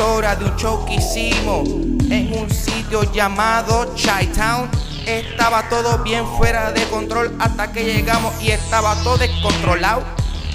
[0.00, 4.70] Historia de un show que hicimos en un sitio llamado Chi-Town.
[5.04, 10.02] Estaba todo bien fuera de control hasta que llegamos y estaba todo descontrolado.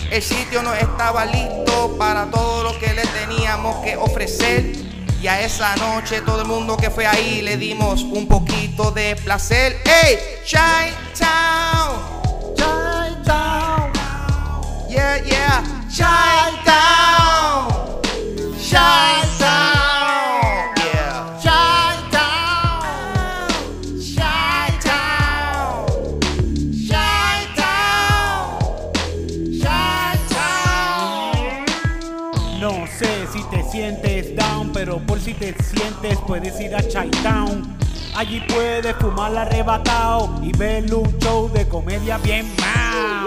[0.10, 4.77] El sitio no estaba listo para todo lo que le teníamos que ofrecer.
[5.21, 9.15] Y a esa noche todo el mundo que fue ahí le dimos un poquito de
[9.15, 9.77] placer.
[9.86, 10.17] ¡Hey!
[10.43, 11.99] Chi-Town.
[12.55, 13.91] Chi-Town.
[14.89, 15.63] Yeah, yeah.
[15.88, 17.14] Chi-Town.
[35.65, 37.78] Sientes puedes ir a Chi-Town.
[38.15, 43.25] Allí puedes fumar arrebatado y ver un show de comedia bien mal.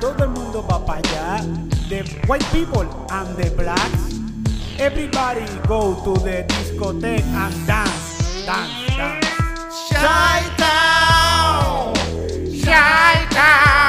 [0.00, 1.40] Todo el mundo va para allá.
[1.88, 4.18] The white people and the blacks.
[4.78, 9.26] Everybody go to the discotheque and dance, dance, dance.
[9.90, 11.94] Chi-Town.
[12.62, 13.87] Chi-Town.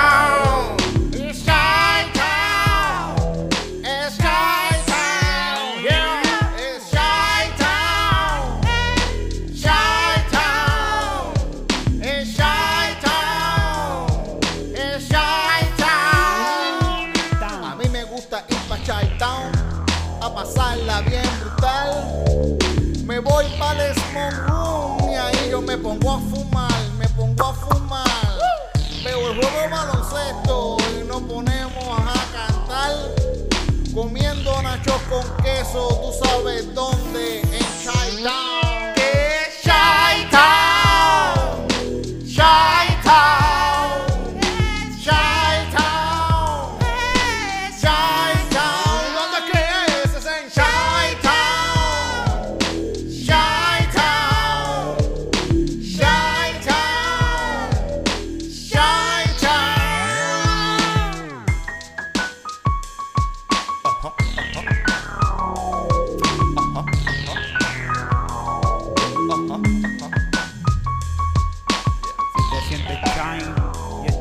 [35.71, 38.68] Queso, tú sabes dónde, en Chi-Town.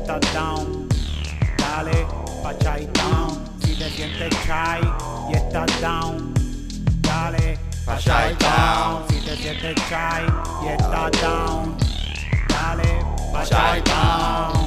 [0.09, 0.87] Estás down,
[1.57, 2.07] dale
[2.41, 3.37] pa' Chai Town.
[3.61, 4.81] Si te sientes shy
[5.29, 6.33] y estás down,
[7.01, 9.03] dale pa' Chai Town.
[9.09, 10.25] Si te sientes shy
[10.63, 11.77] y estás down,
[12.47, 14.58] dale pa' Chai Town.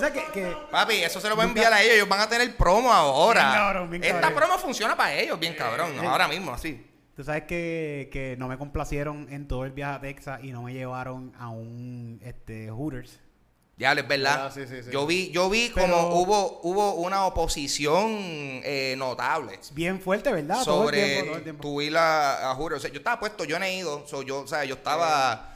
[0.00, 1.94] Pensé que, que Papi, eso se lo voy a enviar a ellos.
[1.94, 3.40] Ellos van a tener promo ahora.
[3.42, 4.38] Bien cabrón, bien Esta cabrón.
[4.38, 5.96] promo funciona para ellos, bien cabrón.
[5.96, 6.10] ¿no?
[6.10, 6.86] Ahora mismo, así.
[7.16, 10.62] Tú sabes que, que no me complacieron en todo el viaje a Texas y no
[10.62, 13.20] me llevaron a un este, Hooters.
[13.76, 14.46] Ya, es verdad.
[14.46, 14.90] Ah, sí, sí, sí.
[14.92, 18.08] Yo vi, yo vi Pero- como hubo, hubo una oposición
[18.62, 20.62] eh, notable Bien fuerte, ¿verdad?
[20.64, 21.62] Todo el sobre tiempo, todo el tiempo.
[21.62, 22.78] tu ir a, a Hooters.
[22.78, 24.06] O sea, yo estaba puesto, yo no he ido.
[24.06, 25.49] so, yo, o sea, yo estaba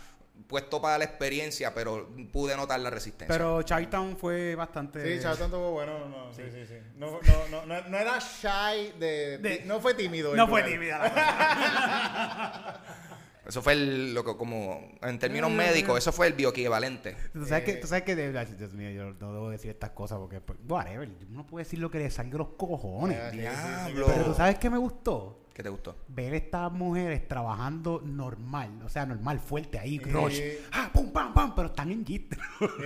[0.46, 3.28] puesto para la experiencia, pero pude notar la resistencia.
[3.34, 5.16] Pero Chi-Town fue bastante...
[5.16, 6.08] Sí, Charlton tuvo bueno.
[6.08, 6.74] No, sí, sí, sí.
[6.96, 10.34] No, no, no, no, no era shy de, De- No fue tímido.
[10.36, 11.00] No fue tímida.
[13.46, 17.14] Eso fue el- lo que como en términos médicos, eso fue el bioequivalente.
[17.32, 20.40] ¿Tú sabes, que, tú sabes que, Dios mío, yo no debo decir estas cosas porque,
[20.40, 23.18] pues, whatever, uno puede decir lo que le salga a los cojones.
[23.20, 23.50] Ah, sí, sí, sí,
[23.92, 24.06] Diablo.
[24.06, 25.94] Pero tú sabes que me gustó ¿Qué te gustó?
[26.08, 30.34] ver estas mujeres trabajando normal, o sea, normal, fuerte ahí, rush.
[30.34, 30.58] Sí.
[30.72, 32.40] Ah, pum, pam, pam, pero están en gistro.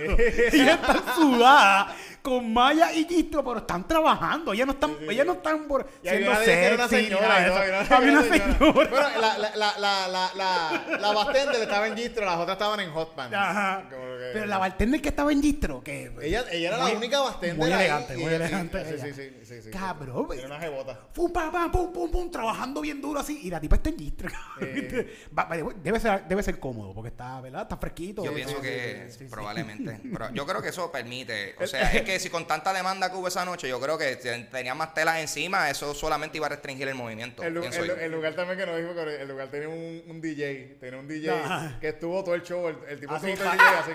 [0.53, 4.53] ellas están sudadas con malla y gistro, pero están trabajando.
[4.53, 7.47] Ellas no están, ellas no están por, siendo una, una sexy ni señora.
[7.47, 8.57] no, Había una señora.
[8.59, 12.79] Bueno, la, la, la, la, la, la, la bartender estaba en Gistro, las otras estaban
[12.81, 13.35] en Hot Pants.
[13.35, 13.83] Ajá.
[13.89, 16.97] Como que- Pero la bartender que estaba en gistro, que Ella, ella era Muy- la
[16.97, 19.69] única bartender muy elegante, muy elegante Sí, sí, sí, sí, sí.
[19.71, 20.99] Cabrón, Era una jebota.
[21.13, 23.39] Pum, pam, pam, pum, pum, pum, trabajando bien duro así.
[23.43, 24.29] Y la tipa está en gistro.
[25.83, 27.63] Debe, ser, debe ser cómodo porque está, ¿verdad?
[27.63, 28.23] Está fresquito.
[28.23, 29.31] Yo pienso sí, que sí, sí, sí.
[29.31, 29.99] probablemente.
[30.11, 31.55] Pero yo creo que eso permite.
[31.59, 34.15] O sea, es que si con tanta demanda que hubo esa noche, yo creo que
[34.17, 37.43] te- tenía más telas encima, eso solamente iba a restringir el movimiento.
[37.43, 41.07] El, lugar también que nos dijo que el lugar tenía un, un DJ, tenía un
[41.07, 41.77] DJ Ajá.
[41.79, 43.59] que estuvo todo el show, el, el tipo Así, estuvo todo el.
[43.59, 43.91] DJ así.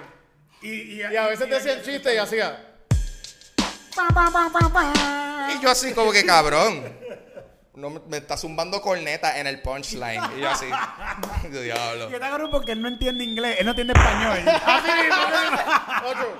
[0.64, 2.58] Y, Y a veces decía el chiste y hacía.
[5.50, 6.82] Y yo así como que cabrón.
[7.74, 10.22] No, me, me está zumbando corneta en el punchline.
[10.36, 10.66] Y yo así.
[11.52, 12.08] Yo, diablo.
[12.08, 14.48] Que está cabrón porque él no entiende inglés, él no entiende español.
[14.64, 15.58] Así mismo, así mismo.
[16.06, 16.38] Ocho.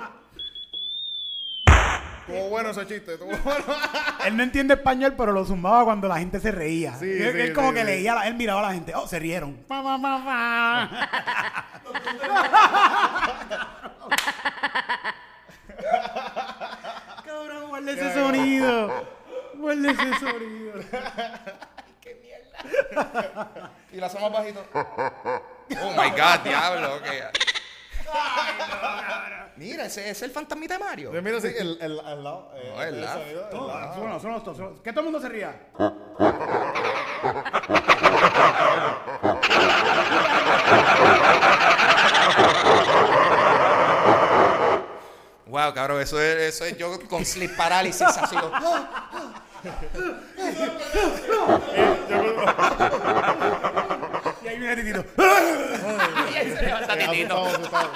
[2.27, 3.65] Estuvo bueno ese chiste, estuvo bueno.
[4.25, 6.95] Él no entiende español, pero lo zumbaba cuando la gente se reía.
[6.95, 7.85] Sí, él, sí, él como sí, que sí.
[7.87, 9.53] leía, la- él miraba a la gente, oh, se rieron.
[9.67, 11.89] Pa, pa, pa, pa.
[17.23, 19.07] Cabrón, guarda ese sonido.
[19.55, 20.73] Guarda ese sonido.
[23.91, 24.63] Y la hacemos bajito.
[25.81, 26.95] Oh my god, diablo.
[26.97, 27.07] ok.
[29.57, 31.11] Mira, ese es el fantasmita de Mario.
[31.21, 32.51] Mira, sí, el, el, al lado.
[32.55, 33.19] eh, No, el lado.
[33.21, 33.49] sonido,
[34.15, 35.55] el suena esto, suena- Que todo el mundo se ría.
[45.47, 48.35] Wow, cabrón, eso es, eso es yo con sleep parálisis así.
[48.35, 48.51] lo-
[54.45, 55.03] Y ahí viene Titito.
[56.31, 57.45] Y ahí se levanta Eh, Titito.
[57.45, 57.91] asustado, asustado.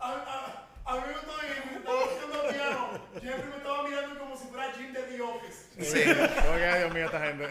[0.00, 0.10] A, a,
[0.86, 1.42] a mí me estaba
[1.76, 2.88] estaba tocando piano.
[3.14, 5.58] Jeffrey me estaba mirando como si fuera Jim de The Office.
[5.80, 7.46] Sí, Como que, ay, Dios mío, esta gente.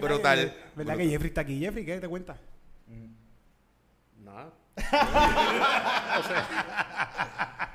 [0.00, 0.54] brutal.
[0.74, 1.60] ¿Verdad que Jeffrey está aquí?
[1.60, 2.36] Jeffrey, ¿qué te cuenta?
[4.22, 4.50] Nada.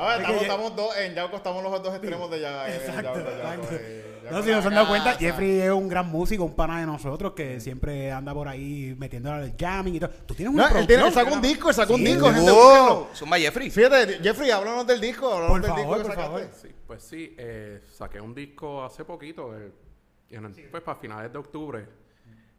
[0.00, 2.68] Ah, estamos, que- estamos dos, en Yauco estamos los dos extremos de ya.
[2.72, 3.68] Exacto, exacto.
[4.30, 6.86] No, si no se han dado cuenta, Jeffrey es un gran músico, un pana de
[6.86, 10.10] nosotros que siempre anda por ahí metiéndole al jamming y todo.
[10.26, 12.50] Tú tienes una No, él, tiene, sacó un disco, él sacó un disco, gente.
[13.14, 13.70] Zumba Jeffrey.
[13.70, 16.46] Fíjate, Jeffrey, háblanos del disco, háblanos Por del favor, disco que por sacaste.
[16.48, 16.60] favor.
[16.60, 19.72] Sí, pues sí, eh, saqué un disco hace poquito, eh,
[20.30, 21.86] en el- pues para finales de octubre,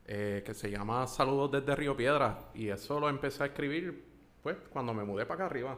[0.05, 2.37] eh, que se llama Saludos desde Río Piedra.
[2.55, 4.05] Y eso lo empecé a escribir,
[4.41, 5.77] pues, cuando me mudé para acá arriba,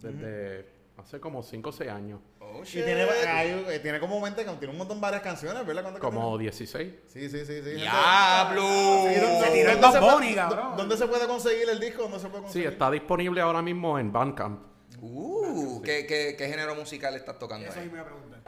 [0.00, 2.20] desde hace como 5 o 6 años.
[2.40, 5.64] Oh, Y tiene, hay- eh, tiene como 20, can- tiene un montón de varias canciones,
[5.66, 5.82] ¿verdad?
[5.82, 6.40] ¿Cuántas Como canciones?
[6.58, 6.94] 16.
[7.06, 7.62] Sí, sí, sí.
[7.62, 7.70] sí.
[7.72, 8.62] ¡Diablo!
[8.62, 10.70] ¿Y dónde- Se tiró el dónde Bad se puede- Bunny, cabrón.
[10.72, 12.02] dó- ¿Dónde se puede conseguir el disco?
[12.02, 12.68] ¿Dónde se puede Sí, conseguir?
[12.68, 14.62] está disponible ahora mismo en Bandcamp.
[15.00, 17.88] Uh, ¿qué, qué, qué género musical estás tocando Eso ahí ahí?
[17.88, 18.40] me iba a preguntar.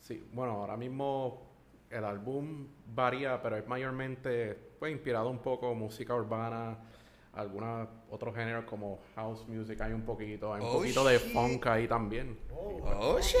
[0.00, 1.50] Sí, bueno, ahora mismo
[1.90, 6.76] el álbum varía, pero es mayormente pues, inspirado un poco en música urbana,
[7.36, 11.32] algunos otros géneros como house music hay un poquito, hay un Oh, poquito de shit.
[11.32, 12.38] funk ahí también.
[12.52, 13.36] Oh, shit.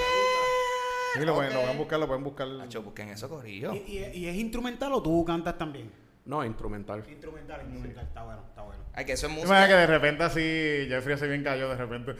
[1.14, 1.54] Sí, lo, pueden, Ok.
[1.56, 2.48] lo pueden buscar, lo pueden buscar.
[2.48, 3.72] Nacho, busquen eso, corillo.
[3.72, 5.92] ¿Y, y, y es instrumental o tú cantas también?
[6.24, 7.04] No, instrumental.
[7.08, 8.04] Instrumental, instrumental.
[8.06, 8.82] Está bueno, está bueno.
[8.94, 9.68] Ay, que eso es Imagina música.
[9.68, 12.14] que de repente así, Jeffrey así bien cayó de repente.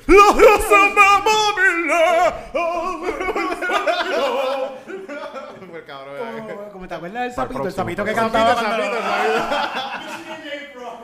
[5.65, 6.49] ¿verdad?
[6.49, 10.05] Como, como te acuerdas del sapito, el sapito que cantaba el sapito, el sapito.
[10.05, 10.73] This is J.
[10.73, 10.99] Frog.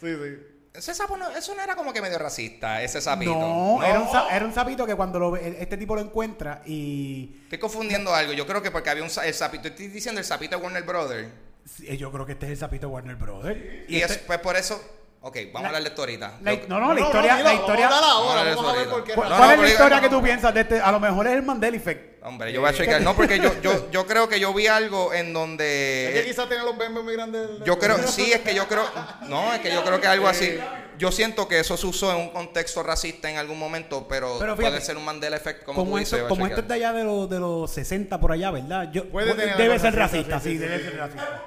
[0.00, 0.46] Sí, sí.
[0.72, 3.32] Ese sapo no, eso no era como que medio racista, ese sapito.
[3.34, 6.62] No, Era, un, sa- era un sapito que cuando lo ve- este tipo lo encuentra
[6.64, 8.32] y Estoy confundiendo algo.
[8.32, 9.68] Yo creo que porque había un sa- el sapito.
[9.68, 11.28] Estoy diciendo el sapito de Warner Brothers.
[11.66, 13.58] sí, yo creo que este es el sapito Warner Brothers.
[13.88, 14.80] Y, este- es, pues por eso.
[15.22, 16.38] Ok, vamos a hablar de esto ahorita.
[16.40, 17.88] la- no, no, la historia, dilo, la historia.
[17.90, 19.12] Vamos a hablar Vamos a ahora, hablar vamos a de ver por qué.
[19.14, 20.22] ¿Cuál, No, cuál no, es la historia no, que tú no.
[20.22, 20.80] piensas de este?
[20.80, 22.24] A lo mejor es el Mandela Effect.
[22.24, 23.02] Hombre, yo voy a chequear.
[23.02, 26.08] No, porque yo, yo, yo creo que yo vi algo en donde.
[26.08, 27.48] Es que quizás tenga los bembes muy grandes.
[27.66, 28.84] Yo creo, sí, es que yo creo,
[29.28, 30.58] no, es que yo creo que algo así.
[30.96, 34.54] Yo siento que eso se usó en un contexto racista en algún momento, pero, Pero
[34.56, 36.28] fíjate, puede ser un Mandela Effect, como, Como, tú esto, dices.
[36.28, 38.90] como voy a esto es de allá de los, de los 60 por allá, ¿verdad?
[38.92, 41.42] Yo, Puede tener debe algo ser racista, racista, sí, sí, sí, debe ser racista.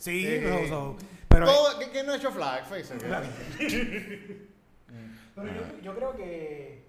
[0.00, 0.40] Sí,
[1.34, 2.94] pero, Todo, ¿qué- ¿Quién no ha hecho Flagface?
[5.34, 6.84] pero yo, yo creo que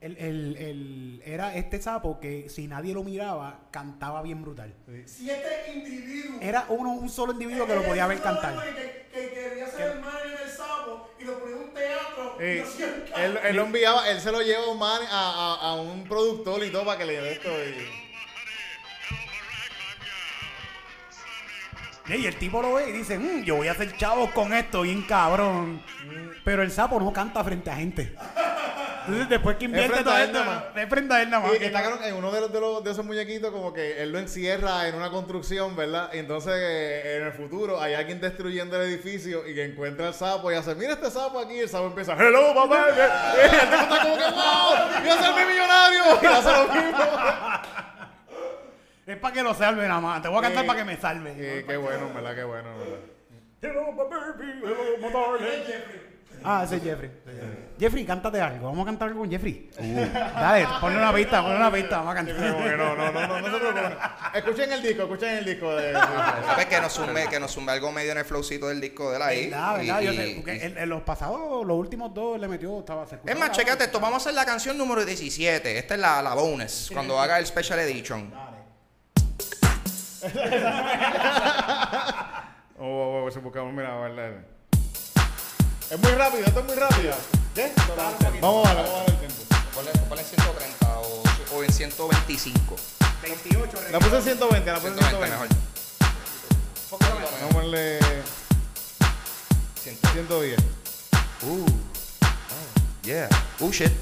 [0.00, 4.74] el, el, el- era este sapo que si nadie lo miraba, cantaba bien brutal.
[5.06, 6.38] Si este individuo.
[6.40, 8.54] Era uno, un solo individuo que lo podía ver cantar.
[8.74, 12.36] Que, que quería ser el manager del sapo y lo ponía en un teatro.
[12.38, 12.86] y Eh, hacía
[13.24, 15.74] el él, él lo enviaba, él se lo lleva a un, man- a, a- a
[15.80, 17.48] un productor y todo para que le dé esto.
[17.48, 18.03] Y...
[22.06, 24.82] Y el tipo lo ve y dice, "Mm, yo voy a hacer chavos con esto,
[24.82, 25.82] bien cabrón.
[26.44, 28.14] Pero el sapo no canta frente a gente.
[29.06, 30.42] Entonces después que invierte todo esto,
[30.88, 31.60] frente a él nada más.
[31.60, 34.12] Y está cabrón, en uno de, los, de, los- de esos muñequitos, como que él
[34.12, 36.10] lo encierra en una construcción, ¿verdad?
[36.14, 40.14] Y entonces eh, en el futuro hay alguien destruyendo el edificio y que encuentra el
[40.14, 41.54] sapo y hace: Mira este sapo aquí.
[41.54, 42.86] Y el sapo empieza: Hello, papá.
[43.36, 45.00] Y el tipo está como que: ¡Wow!
[45.00, 46.02] ¡Voy a ser mi millonario!
[46.22, 46.98] Y hace lo mismo.
[49.06, 50.22] Es para que lo salve nada más.
[50.22, 50.66] Te voy a cantar Sí.
[50.68, 51.34] para que me salve.
[51.36, 52.34] Eh, qué bueno, en ¿verdad?
[52.34, 52.98] Qué bueno, en ¿verdad?
[53.60, 55.64] Hello, my baby, hello, my darling.
[55.66, 56.14] Jeffrey.
[56.46, 57.10] Ah, ese es Jeffrey.
[57.80, 58.66] Jeffrey, cántate algo.
[58.66, 59.70] Vamos a cantar algo con Jeffrey.
[59.78, 61.98] Dale, ponle una pista, ponle una pista.
[61.98, 62.36] Vamos a cantar.
[62.36, 63.98] no, no, no, no, no se preocupen.
[64.34, 65.92] Escuchen el disco, escuchen el disco de.
[65.94, 66.66] ¿Sabes?
[66.66, 69.22] Que nos sume, que nos sume algo medio en el flowcito del disco de él
[69.22, 69.44] ahí.
[69.50, 70.00] ¿Verdad, verdad?
[70.00, 73.06] Y- Yo sé, y- porque en, en los pasados, los últimos dos le metió, estaba
[73.06, 73.98] se Es más, la- checate esto.
[74.00, 75.78] Vamos a hacer la canción número 17.
[75.78, 76.90] Esta es la, la bonus.
[76.92, 78.30] Cuando haga el special edition.
[82.76, 84.44] Oh, oh, oh, buscamos, mira, ver.
[85.90, 87.14] Es muy rápido, esto es muy rápido.
[87.54, 87.72] ¿Qué?
[87.76, 89.42] Vamos a darle, vamos a darle el tiempo.
[89.74, 91.22] Ponle, ponle en 130 o,
[91.54, 92.76] o en 125.
[93.22, 95.30] 28 La puse en 120, la puse en 120 120.
[95.30, 95.48] mejor.
[96.90, 97.06] Vamos
[97.42, 97.98] a ponerle
[99.76, 99.96] 100.
[100.12, 100.58] 110.
[101.42, 101.46] Uh.
[101.46, 101.66] Oh,
[103.04, 103.28] yeah.
[103.60, 103.92] Uh, shit.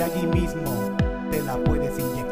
[0.00, 0.96] Y allí mismo
[1.30, 2.29] te la puedes inyectar.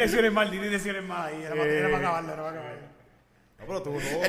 [0.00, 1.42] Direcciones mal, di direcciones mal ahí.
[1.42, 2.82] Era para, era para acabarlo, era para acabarlo.
[3.58, 4.22] No, pero tuvo todo.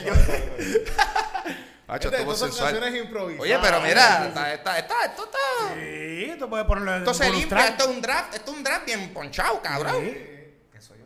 [1.88, 2.72] Hacho, Este, estuvo estas son sensual.
[2.74, 3.42] canciones improvisadas.
[3.42, 5.74] Oye, pero mira, está, está, está, esto está.
[5.76, 7.70] Sí, tú puedes ponerlo en Esto se bonus limpia, track.
[7.72, 9.96] esto es un draft, esto es un draft bien ponchado, cabrón.
[10.02, 10.18] Sí.
[10.72, 11.06] ¿Qué soy yo?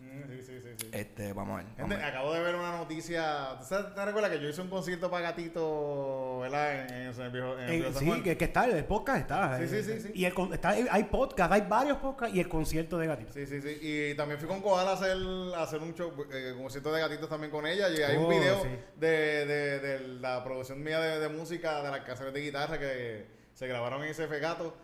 [0.00, 0.88] Mm, Sí, sí, sí, sí.
[1.16, 1.66] Este, vamos a ver.
[1.78, 2.04] vamos Gente, a ver.
[2.08, 3.56] acabo de ver una noticia.
[3.58, 6.74] ¿Tú sabes- ¿Te recuerdas que yo hice un concierto para gatito, ¿verdad?
[6.90, 9.20] En, en, el viejo, en el Eh, viejo San sí, que, que está, el podcast
[9.22, 9.56] está.
[9.56, 10.10] Sí, eh, sí, sí, sí.
[10.14, 13.32] Y el, con- está, hay podcast, hay varios podcasts y el concierto de gatito.
[13.32, 13.78] Sí, sí, sí.
[13.80, 15.16] Y también fui con Koala a hacer,
[15.56, 17.88] a hacer un show, eh, concierto de gatitos también con ella.
[17.88, 18.68] Y hay un Oh, video sí.
[18.96, 23.26] de, de, de la producción mía de, de música, de las canciones de guitarra que
[23.54, 24.76] se grabaron en SF Gato.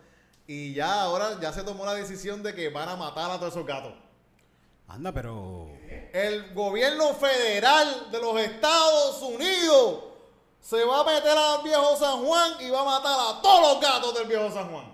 [0.47, 3.53] Y ya ahora ya se tomó la decisión de que van a matar a todos
[3.53, 3.93] esos gatos.
[4.87, 5.67] Anda, pero.
[6.13, 10.03] El gobierno federal de los Estados Unidos
[10.61, 13.81] se va a meter al viejo San Juan y va a matar a todos los
[13.81, 14.85] gatos del viejo San Juan.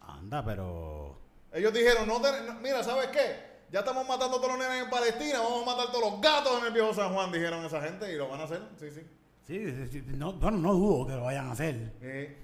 [0.00, 1.16] Anda, pero.
[1.52, 3.54] Ellos dijeron, no, te- no- mira, ¿sabes qué?
[3.70, 6.20] Ya estamos matando a todos los nenes en Palestina, vamos a matar a todos los
[6.20, 8.62] gatos en el viejo San Juan, dijeron esa gente y lo van a hacer.
[8.78, 9.00] Sí, sí.
[9.46, 11.92] Sí, sí, sí, no, bueno, no dudo que lo vayan a hacer.
[12.00, 12.36] Eh,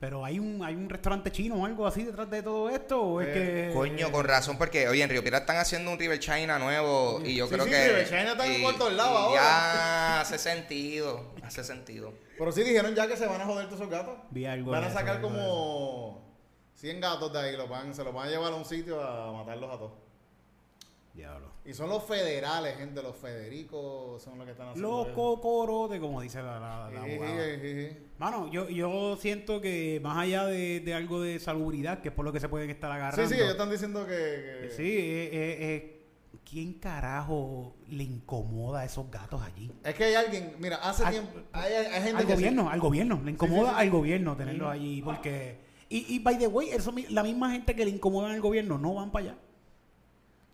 [0.00, 3.02] Pero hay un, hay un restaurante chino o algo así detrás de todo esto.
[3.02, 3.74] ¿O es Eh, que.
[3.74, 7.34] Coño, con razón, porque oye, en Río Piedra están haciendo un River China nuevo y
[7.34, 7.88] yo Sí, creo sí, que.
[7.88, 9.34] River China está en todos lados ahora.
[9.40, 12.12] Ya hace sentido, hace sentido.
[12.38, 14.16] Pero sí dijeron ya que se van a joder todos esos gatos.
[14.30, 16.22] Vi algo Van de a sacar como
[16.76, 19.32] 100 gatos de ahí, los van, se los van a llevar a un sitio a
[19.32, 19.92] matarlos a todos.
[21.12, 21.50] Diablo.
[21.68, 26.22] Y son los federales, gente, los Federicos son los que están haciendo Los cocorotes, como
[26.22, 27.96] dice la, la, Sí, sí, sí, sí.
[28.16, 32.24] Mano, yo, yo siento que más allá de, de algo de salubridad, que es por
[32.24, 33.28] lo que se pueden estar Sí, agarrando.
[33.28, 34.60] sí, ellos están diciendo que...
[34.62, 36.06] que- Sí, eh, eh, eh,
[36.48, 39.70] ¿quién carajo le incomoda a esos gatos allí?
[39.84, 41.38] Es que hay alguien, mira, hace tiempo...
[41.52, 43.80] Hay, hay gente Al que sí- gobierno, al gobierno, le incomoda sí, sí.
[43.82, 45.58] al gobierno tenerlos allí, porque...
[45.90, 48.94] Y, y, by the way, eso, la misma gente que le incomoda al gobierno no
[48.94, 49.38] van para allá.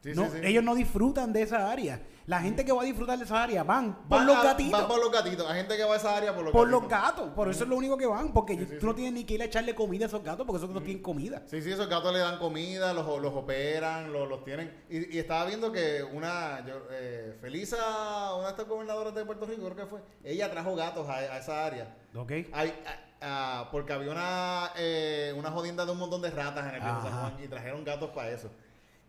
[0.05, 0.39] Sí, sí, no, sí.
[0.43, 2.01] Ellos no disfrutan de esa área.
[2.27, 4.79] La gente que va a disfrutar de esa área van por los a- gatitos.
[4.81, 5.47] Van por los gatitos.
[5.51, 6.83] Hay gente que va a esa área por los por gatitos.
[6.83, 7.31] los gatos.
[7.35, 8.33] Por eso es lo único que van.
[8.33, 10.69] Porque tú no tienes ni que ir a echarle comida a esos gatos porque esos
[10.69, 11.43] gatos tienen comida.
[11.47, 14.73] Sí, sí, esos gatos le dan comida, los, los operan, los, los tienen.
[14.91, 19.47] Y, y estaba viendo que una, yo, eh, Felisa, una de estas gobernadoras de Puerto
[19.47, 21.95] Rico, creo que fue, ella trajo gatos a, a esa área.
[22.15, 22.31] ¿Ok?
[22.53, 22.75] Hay-
[23.21, 27.03] a- porque había una, eh, una jodienda de un montón de ratas en el viejo
[27.03, 27.13] San.
[27.21, 28.51] Juan y trajeron gatos para eso.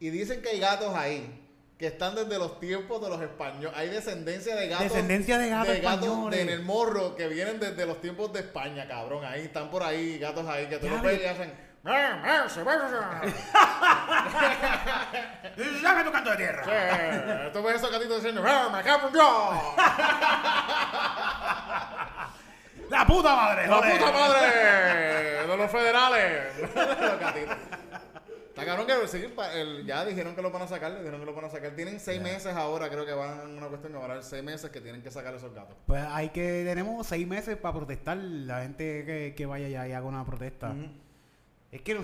[0.06, 1.42] Y dicen que hay gatos ahí
[1.80, 3.72] que están desde los tiempos de los españoles.
[3.76, 4.84] Hay descendencia de gatos.
[4.84, 6.38] Descendencia de gatos españoles.
[6.38, 9.26] de- en el morro que vienen desde los tiempos de España, cabrón.
[9.26, 11.52] Ahí están por ahí gatos ahí que tú los ves y hacen.
[15.82, 16.64] ¡Dame tu canto de tierra!
[16.64, 19.56] Sí, Tú ves esos gatitos diciendo, "Ah, me cago Dios!
[22.92, 23.68] ¡La puta madre!
[23.68, 23.98] ¡La joder!
[23.98, 25.48] puta madre!
[25.48, 26.54] De los federales.
[26.76, 27.56] los gatitos.
[28.56, 29.22] Está cabrón que sí,
[29.54, 31.72] el- ya dijeron que lo van a sacar, dijeron que lo van a sacar.
[31.76, 34.72] Tienen seis meses ahora, creo que van una cuestión que van a haber seis meses
[34.72, 35.76] que tienen que sacar esos gatos.
[35.86, 38.16] Pues hay que, tenemos seis meses para protestar.
[38.16, 40.74] La gente que, que vaya allá y haga una protesta.
[41.70, 42.00] Es que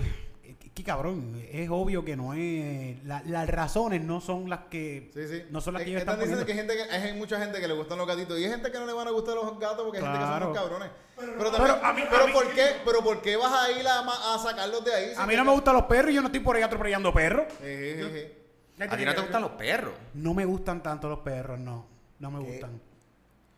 [0.86, 3.04] cabrón, es obvio que no es.
[3.06, 5.12] la- las razones no son las que.
[5.14, 5.44] Sí, sí.
[5.52, 7.60] No son las Es- que ellos están diciendo que hay, gente que, hay mucha gente
[7.60, 9.60] que le gustan los gatitos y hay gente que no le van a gustar los
[9.60, 10.89] gatos porque hay gente que son unos cabrones.
[11.16, 12.66] Pero, también, Pero a mí- pero a mí- ¿por qué?
[12.84, 15.12] Pero ¿por qué vas a ir a, sacarlos de ahí?
[15.16, 17.46] A mí no me gustan los perros y yo no estoy por ahí atropellando perros.
[17.54, 19.94] ¿A ti no te gustan los perros?
[20.16, 21.86] No me gustan tanto los perros, no.
[22.18, 22.52] No me ¿Qué?
[22.54, 22.82] gustan.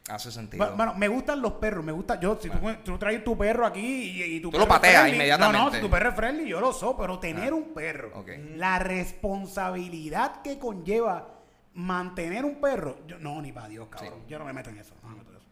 [0.10, 0.58] Hace sentido.
[0.64, 2.20] Bueno, bueno, me gustan los perros, me gusta.
[2.20, 4.80] Yo, si tú, tú traes tu perro aquí y, y tu Tú lo perro es
[4.82, 5.58] pateas friendly- inmediatamente.
[5.60, 8.30] No, no, si tu perro es friendly, yo lo so, pero tener un perro, ok.
[8.56, 11.30] la responsabilidad que conlleva
[11.76, 14.24] mantener un perro, yo, no, ni para Dios, cabrón.
[14.28, 14.94] Yo no me meto en eso.
[15.04, 15.48] No me meto en eso.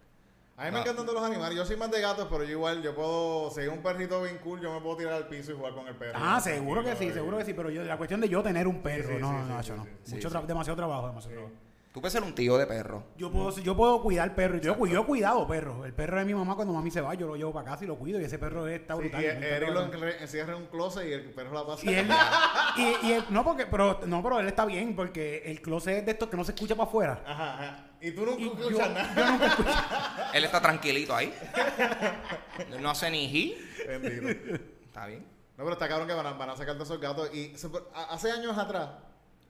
[0.58, 1.58] A mí me encantan todos los animales.
[1.58, 4.38] Yo soy más de gatos, pero yo igual, yo puedo, si hay un perrito bien
[4.44, 6.20] cool, yo me puedo tirar al piso y jugar con el perro.
[6.22, 8.82] Ah, seguro que sí, seguro que sí, pero yo, la cuestión de yo tener un
[8.84, 9.84] perro, sí, no, sí, no, sí, no, sí, yo no.
[10.04, 11.56] sí, Mucho sí, tra- demasiado trabajo, demasiado trabajo.
[11.94, 13.04] Tú puedes ser un tío de perro.
[13.18, 14.60] Yo puedo, yo puedo cuidar perro.
[14.60, 15.86] Yo, yo he cuidado perros.
[15.86, 17.88] El perro de mi mamá cuando mami se va, yo lo llevo para casa y
[17.88, 18.18] lo cuido.
[18.22, 19.22] Y ese perro está Sí, brutal.
[19.22, 21.86] y un Eric perro lo encierra en un closet y el perro la pasa.
[21.92, 22.08] Y él,
[23.04, 26.06] y, y él- no porque, pero, no, pero él está bien, porque el closet es
[26.06, 27.24] de estos que no se escucha para afuera.
[27.26, 27.86] Ajá, ajá.
[28.00, 30.32] Y tú nunca Y yo- escuchas nada.
[30.34, 31.34] Él está tranquilito ahí.
[32.80, 33.58] no hace ni ji.
[33.86, 34.30] Bendito.
[34.86, 35.26] Está bien.
[35.58, 37.30] No, pero está cabrón que van a, van a sacar de esos gatos.
[37.34, 37.54] Y
[38.10, 38.90] hace años atrás,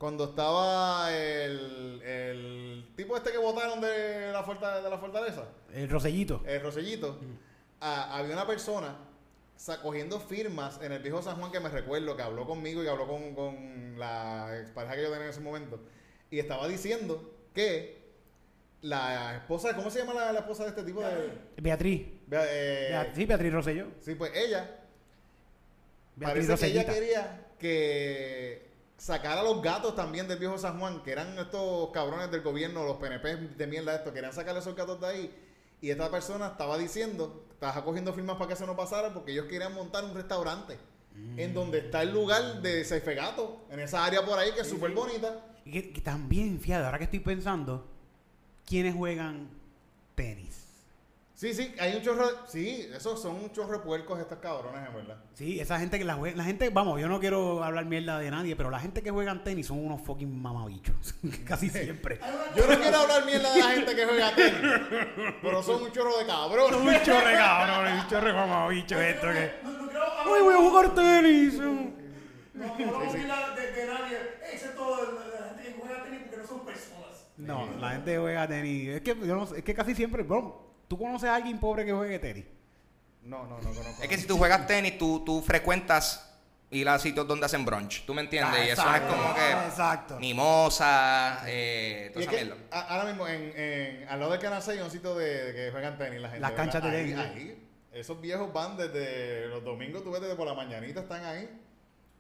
[0.02, 5.88] cuando estaba el, el tipo este que votaron de la, forta- de la fortaleza, El
[5.90, 6.42] rosellito.
[6.48, 7.20] el Rosellito,
[7.80, 8.98] a- había una persona
[9.84, 12.90] cogiendo firmas en el viejo San Juan que me recuerdo, que habló conmigo y que
[12.90, 15.80] habló con, con la expareja que yo tenía en ese momento.
[16.32, 18.02] Y estaba diciendo que
[18.82, 21.02] la esposa, ¿cómo se llama la, la esposa de este tipo?
[21.02, 21.32] De,
[21.62, 22.08] Beatriz.
[22.26, 23.86] Bea- eh, sí, Beatriz Rosselló.
[24.00, 24.80] sí, pues ella
[26.16, 26.94] Beatriz Parece que ella Rosellita.
[26.94, 28.71] quería que
[29.02, 32.84] sacar a los gatos también del viejo San Juan, que eran estos cabrones del gobierno,
[32.84, 35.36] los PNP de mierda estos, querían sacar a esos gatos de ahí.
[35.82, 39.48] Y esta persona estaba diciendo, estaba cogiendo firmas para que eso no pasara porque ellos
[39.48, 40.78] querían montar un restaurante
[41.36, 44.68] en donde está el lugar de Seife Gato, en esa área por ahí que es
[44.68, 45.46] súper bonita.
[45.66, 47.90] Y que, que también, fíjate, ahora que estoy pensando,
[48.66, 49.50] ¿quiénes juegan
[50.14, 50.68] tenis?
[51.42, 52.30] Sí, sí, hay un chorro.
[52.46, 55.18] Sí, esos son un chorro de puercos estos cabrones, en verdad.
[55.34, 58.30] Sí, esa gente que la juega, la gente, vamos, yo no quiero hablar mierda de
[58.30, 61.16] nadie, pero la gente que juega tenis son unos fucking mamabichos,
[61.48, 62.20] casi siempre.
[62.56, 64.62] Yo no quiero hablar mierda de la gente que juega tenis,
[65.42, 66.78] pero son un chorro de cabrones.
[66.78, 69.52] Son un chorre cabrón, un chorre mamabicho esto que...
[70.32, 71.58] Uy, voy a jugar tenis.
[71.58, 71.74] No,
[72.54, 74.18] no hablamos bien de, de nadie,
[74.54, 77.28] excepto de la, de la gente que juega tenis porque no son personas.
[77.36, 80.22] No, la gente que juega tenis, es que, yo no sé, es que casi siempre,
[80.22, 82.44] bro, ¿tú conoces a alguien pobre que juegue tenis?
[83.24, 84.04] No, no, no conozco.
[84.04, 86.28] Es que si tú juegas tenis, tú, tú frecuentas
[86.70, 88.06] ir a sitios donde hacen brunch.
[88.06, 88.60] ¿Tú me entiendes?
[88.60, 89.52] Ah, y eso exacto, es como que.
[89.68, 90.20] exacto.
[90.20, 94.84] Mimosa, eh, es que a- ahora mismo, en, en, al lado del Canal 6 hay
[94.84, 96.42] un sitio de, de que juegan tenis la gente.
[96.42, 97.04] Las canchas de ¿verdad?
[97.06, 101.00] tenis, Ahí, ahí, esos viejos van desde los domingos, tú ves desde por la mañanita,
[101.02, 101.50] están ahí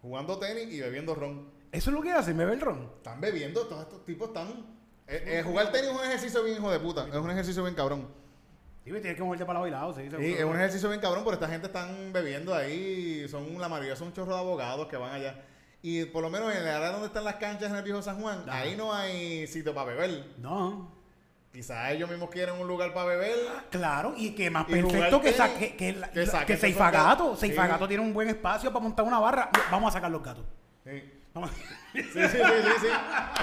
[0.01, 1.49] jugando tenis y bebiendo ron.
[1.73, 2.89] Eso es lo que hacen, bebe el ron.
[2.97, 4.47] Están bebiendo, todos estos tipos están...
[5.07, 7.75] eh, eh, jugar tenis es un ejercicio bien hijo de puta, es un ejercicio bien
[7.75, 8.07] cabrón.
[8.83, 10.09] Sí, tienes que moverte para los bailados, sí.
[10.09, 13.95] Sí, es un ejercicio bien cabrón, pero esta gente están bebiendo ahí, son la mayoría
[13.95, 15.35] son un chorro de abogados que van allá.
[15.83, 18.19] Y por lo menos en el área donde están las canchas en el viejo San
[18.21, 20.25] Juan, ahí no hay sitio para beber.
[20.39, 20.99] No,
[21.53, 23.35] Quizás ellos mismos quieren un lugar para beber.
[23.69, 27.35] claro, y que más Y perfecto que, sa- que, que, la- que Seifagato.
[27.35, 27.89] Seifagato Sí.
[27.89, 29.49] tiene un buen espacio para montar una barra.
[29.69, 30.45] Vamos a sacar los gatos.
[30.85, 31.03] Sí.
[31.33, 31.51] Vamos.
[31.93, 32.87] Sí, sí, sí, sí, sí.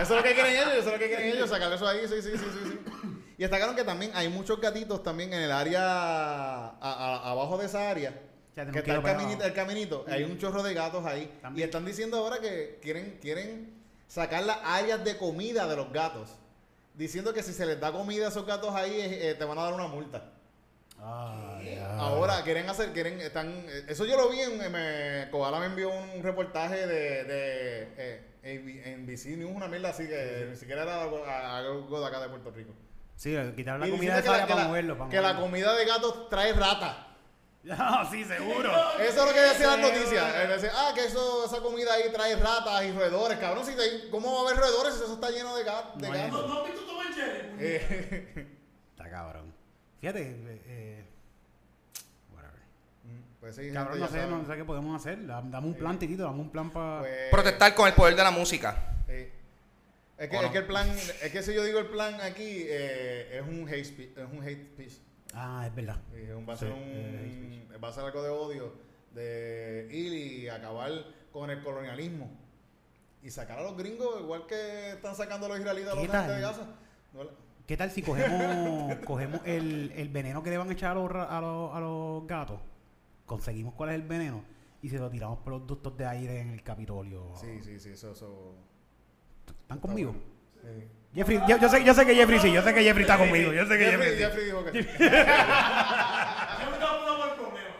[0.00, 2.00] Eso es lo que quieren ellos, eso es lo que quieren ellos, sacar eso ahí,
[2.08, 3.17] sí, sí, sí, sí, sí.
[3.38, 7.66] Y destacaron que también hay muchos gatitos también en el área, a- a- abajo de
[7.66, 8.12] esa área,
[8.56, 11.32] Ya que está el caminito, el caminito, hay un chorro de gatos ahí.
[11.40, 11.62] También.
[11.62, 13.72] Y están diciendo ahora que quieren, quieren
[14.08, 16.30] sacar las áreas de comida de los gatos.
[16.94, 19.56] Diciendo que si se les da comida a esos gatos ahí, eh, eh, te van
[19.56, 20.32] a dar una multa.
[21.00, 21.60] Ah.
[21.98, 25.90] Ahora quieren hacer, quieren, están, eh, eso yo lo vi en, me, Koala me envió
[25.90, 31.02] un reportaje de, de eh, en NBC News, una mierda así que ni siquiera era
[31.02, 32.72] algo, algo de acá de Puerto Rico.
[33.18, 34.94] Sí, quitaron la Y comida de diciendo que, la, para que, moverlo.
[34.94, 35.42] la, para que la moverlo.
[35.44, 37.04] comida de gatos trae rata.
[37.70, 38.70] Ah, sí, seguro.
[39.00, 40.34] Eso es lo que decían las noticias.
[40.36, 43.36] Él decía, ah, que eso, esa comida ahí trae ratas y roedores.
[43.38, 46.06] Cabrón, si te- ¿cómo va a haber roedores si eso está lleno de, gat- de
[46.08, 46.46] No hay- gatos?
[46.48, 47.48] No, no has visto Tom and Jerry.
[47.58, 48.46] Eh,
[48.92, 49.52] Está cabrón.
[50.00, 51.04] Fíjate, eh, eh,
[52.32, 52.60] whatever.
[53.40, 54.42] pues sí, Cabrón, no ya sé, saben.
[54.42, 55.26] no sé qué podemos hacer.
[55.26, 57.00] Dame dame un plan, titito, dame un plan para...
[57.00, 58.76] Pues- Protestar con el poder de la música.
[60.18, 60.52] Es que, ¿O es no?
[60.52, 63.84] que el plan, es que si yo digo el plan aquí, eh, es un hate
[63.84, 64.92] speech, es un hate speech.
[65.32, 66.00] Ah, es verdad.
[66.12, 68.72] Eh, va a Sí, ser eh, un, va a ser algo de odio,
[69.14, 70.90] de ir y acabar
[71.32, 72.30] con el colonialismo
[73.22, 76.12] y sacar a los gringos igual que están sacando a los israelitas a los ¿Qué
[76.12, 76.66] gente de Gaza.
[77.12, 80.94] No ¿Qué tal si cogemos, cogemos el, el veneno que le van a echar a
[80.94, 82.60] los, a, los, a los gatos?
[83.26, 84.42] Conseguimos cuál es el veneno
[84.80, 87.34] y se lo tiramos por los ductos de aire en el Capitolio.
[87.38, 88.54] Sí, sí, sí, eso, eso.
[89.68, 90.14] ¿Están conmigo?
[90.62, 90.88] Sí.
[91.14, 93.52] Jeffrey, yo, yo sé, yo sé que Jeffrey sí, yo sé que Jeffrey está conmigo.
[93.52, 94.22] Yo sé que Jeffrey, Jeffrey, sí.
[94.24, 94.78] Jeffrey dijo que sí.
[94.98, 95.04] Yo
[96.70, 97.74] me estaba poniendo por el problema.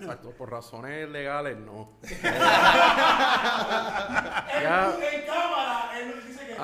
[0.00, 1.92] Exacto, por razones legales no.
[2.02, 2.10] En,
[4.62, 4.92] Ya.
[5.12, 6.54] en cámara, él dice que.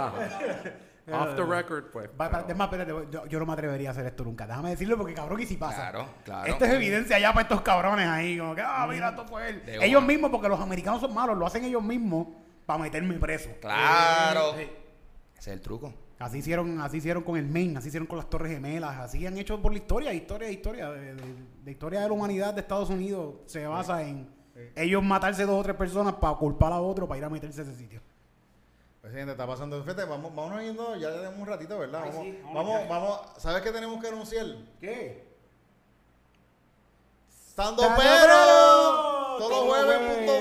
[1.12, 2.09] Off the record, pues.
[2.20, 4.47] Va, pero- es más, espérate, yo, yo no me atrevería a hacer esto nunca.
[4.47, 5.90] Déjame decirlo porque cabrón que si pasa.
[5.90, 6.47] Claro, claro.
[6.51, 8.38] Esto es evidencia ya para estos cabrones ahí.
[8.38, 9.64] Como que, ah, mira, esto fue él.
[9.66, 12.28] De ellos mismos, porque los americanos son malos, lo hacen ellos mismos
[12.66, 13.50] para meterme preso.
[13.60, 14.54] Claro.
[14.58, 14.70] Eh,
[15.38, 15.92] Ese es el truco.
[16.18, 19.36] Así hicieron, así hicieron con el Maine, así hicieron con las Torres Gemelas, así han
[19.36, 21.34] hecho por la historia, historia, historia, de, de-
[21.64, 24.32] de historia de la humanidad de Estados Unidos se basa en
[24.76, 27.64] ellos matarse dos o tres personas para culpar a otro para ir a meterse a
[27.64, 28.00] ese sitio.
[29.00, 29.82] Pues gente, está pasando.
[29.82, 32.02] Fíjate, vamos, vámonos yendo, ya tenemos un ratito, ¿verdad?
[32.04, 32.88] Ay, vamos, sí, vamos vamos, ya.
[32.88, 34.46] vamos, ¿sabes qué tenemos que anunciar?
[34.80, 35.24] ¿Qué?
[37.48, 39.98] ¡Estando pero, los jueves,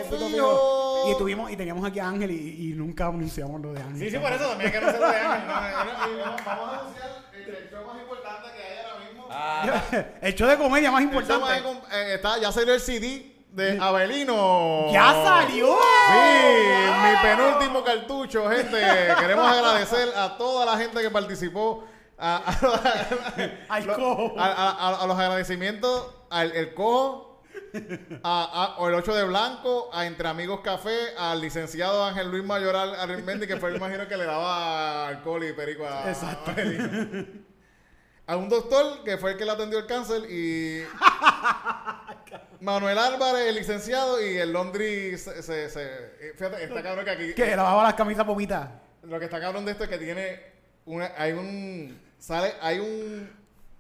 [0.09, 0.72] punto fijo.
[1.11, 3.99] Y tuvimos, y teníamos aquí a Ángel y, y nunca anunciamos lo de Ángel.
[3.99, 5.47] Sí, sí, por eso también hay que anunciar lo de Ángel.
[5.47, 6.35] ¿no?
[6.45, 8.99] Vamos a anunciar el show más importante que hay ahora
[10.01, 10.07] mismo.
[10.21, 11.61] el show de comedia más El show importante.
[11.61, 14.91] más eh, está, ya salió el CD de Abelino.
[14.91, 15.75] ¡Ya salió!
[16.07, 18.79] Sí, mi penúltimo cartucho, gente.
[19.19, 21.83] Queremos agradecer a toda la gente que participó.
[22.17, 24.33] A, a- Al lo- cojo.
[24.39, 27.32] a- a- a- a los agradecimientos al el cojo,
[28.23, 32.95] a, a- al 8 de blanco, a Entre Amigos Café, al licenciado Ángel Luis Mayoral
[32.95, 36.51] Arismendi, que fue el imagino que le daba alcohol y perico a, Exacto.
[36.51, 36.55] a.
[38.25, 40.81] A un doctor que fue el que le atendió el cáncer y
[42.61, 45.83] Manuel Álvarez, el licenciado, y el Londri se, se, se-
[46.21, 47.33] eh, Fíjate, está cabrón que aquí.
[47.33, 48.69] Que lavaba las camisas pomitas.
[49.03, 50.41] Lo que está cabrón de esto es que tiene
[50.85, 53.29] una, hay un sale, hay un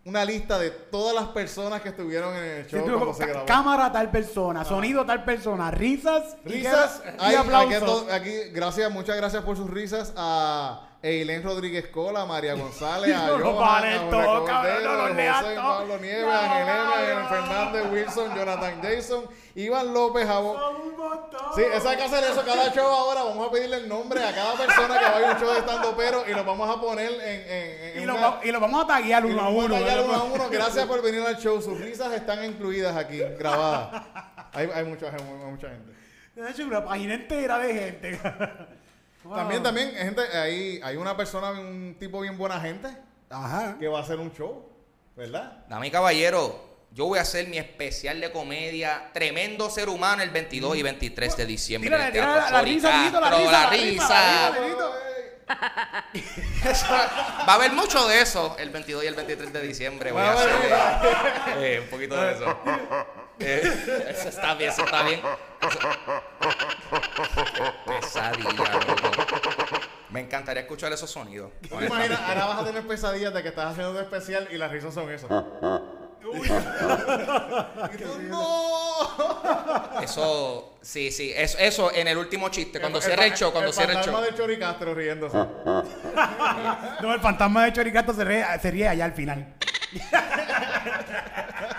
[0.05, 3.21] una lista de todas las personas que estuvieron en el Sí, show tú- cuando se
[3.21, 3.45] ca- grabó.
[3.45, 8.11] cámara tal persona, sonido tal persona, risas, y Risas, y hay, aplausos.
[8.11, 13.27] aquí, gracias, muchas gracias por sus risas a Eileen Rodríguez Cola, a María González, a
[13.27, 15.55] Johan, a todo, cabrón, no a José.
[15.55, 17.27] Pablo Nieves, cabrón.
[17.29, 19.25] Fernández, Wilson, Jonathan Jason,
[19.55, 20.25] Iván López,
[20.97, 21.41] montón.
[21.55, 23.23] Sí, eso hay que hacer eso cada show ahora.
[23.23, 25.93] Vamos a pedirle el nombre a cada persona que vaya a un show de estando
[25.97, 28.59] pero y lo vamos a poner en, en, en Y lo, una- va- y lo
[28.61, 29.75] vamos a taguear uno a uno.
[29.75, 30.49] uno a uno.
[30.49, 31.61] Gracias por venir al show.
[31.61, 34.03] Sus risas están incluidas aquí, grabadas.
[34.53, 35.91] Hay, hay, mucha, hay mucha gente.
[36.35, 38.19] De hecho, una página entera de gente.
[39.23, 39.35] Wow.
[39.35, 42.89] También, también, gente, hay, hay una persona, un tipo bien buena gente
[43.29, 43.77] Ajá.
[43.79, 44.69] que va a hacer un show,
[45.15, 45.65] ¿verdad?
[45.69, 50.77] Dame caballero, yo voy a hacer mi especial de comedia Tremendo Ser Humano el 22
[50.77, 51.89] y 23 de diciembre.
[51.89, 54.51] Tírale, tírale la, risa, la risa, la la risa.
[57.45, 60.11] Va a haber mucho de eso el 22 y el 23 de diciembre.
[60.11, 60.49] Voy a hacer
[61.57, 62.59] eh, un poquito de eso.
[63.45, 65.19] Eh, eso está bien, eso está bien.
[65.61, 65.79] Eso-
[67.85, 69.11] Pesadilla, loco.
[70.09, 71.51] Me encantaría escuchar esos sonidos.
[71.67, 72.19] ¿Tú te imaginas?
[72.21, 75.07] Ahora vas a tener pesadillas de que estás haciendo un especial y las risas son
[76.21, 76.31] tú,
[78.29, 78.63] ¡No!
[80.01, 81.33] Eso, sí, sí.
[81.35, 84.13] Eso, eso en el último chiste, cuando cierre el show, cuando el cierre el show.
[84.13, 85.37] fantasma de Chori Castro riéndose.
[87.01, 89.53] No, el fantasma de Choricato se ríe, se ríe allá al final.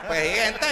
[0.07, 0.67] Pues sí, gente,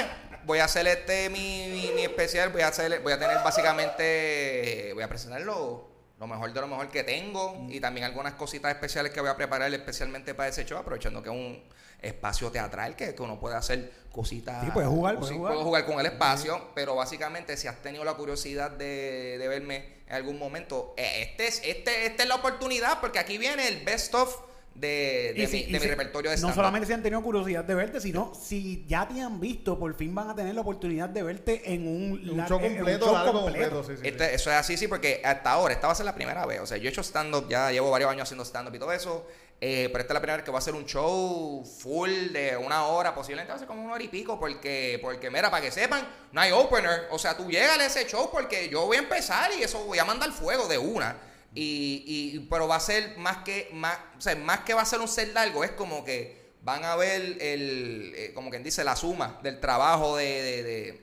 [0.53, 4.91] voy a hacer este mi, mi, mi especial, voy a hacer, voy a tener básicamente,
[4.93, 5.89] voy a presentar lo,
[6.19, 9.73] mejor de lo mejor que tengo y también algunas cositas especiales que voy a preparar
[9.73, 11.63] especialmente para ese show, aprovechando que es un
[12.03, 14.63] espacio teatral que, que uno puede hacer cositas.
[14.63, 15.53] Sí, puedes jugar, cosi- puedes jugar.
[15.55, 20.03] Puedo jugar con el espacio, pero básicamente si has tenido la curiosidad de, de verme
[20.07, 23.83] en algún momento, eh, este es, este, esta es la oportunidad porque aquí viene el
[23.85, 24.37] best of
[24.75, 27.64] de, de si- mi, de mi si- repertorio de No solamente si han tenido curiosidad
[27.64, 31.09] de verte, sino si ya te han visto, por fin van a tener la oportunidad
[31.09, 33.70] de verte en un, Un show en- en un completo, show largo completo.
[33.77, 33.85] completo.
[33.85, 34.09] Sí, sí, sí.
[34.09, 36.61] Este- Eso es así, sí, porque hasta ahora, esta va a ser la primera vez.
[36.61, 39.27] O sea, yo he hecho stand-up, ya llevo varios años haciendo stand-up y todo eso.
[39.64, 42.57] eh, pero esta es la primera vez que va a ser un show full de
[42.57, 45.62] una hora, posiblemente va a ser como una hora y pico, porque, porque mira, para
[45.62, 47.07] que sepan, no hay opener.
[47.12, 50.01] O sea, tú llegas a ese show porque yo voy a empezar y eso voy
[50.01, 51.16] a mandar fuego de una.
[51.55, 54.87] Y, y- pero va a ser más que, más, o sea, más que va a
[54.87, 58.85] ser un set largo, es como que van a ver el, eh, como quien dice,
[58.85, 61.01] la suma del trabajo de- de- de,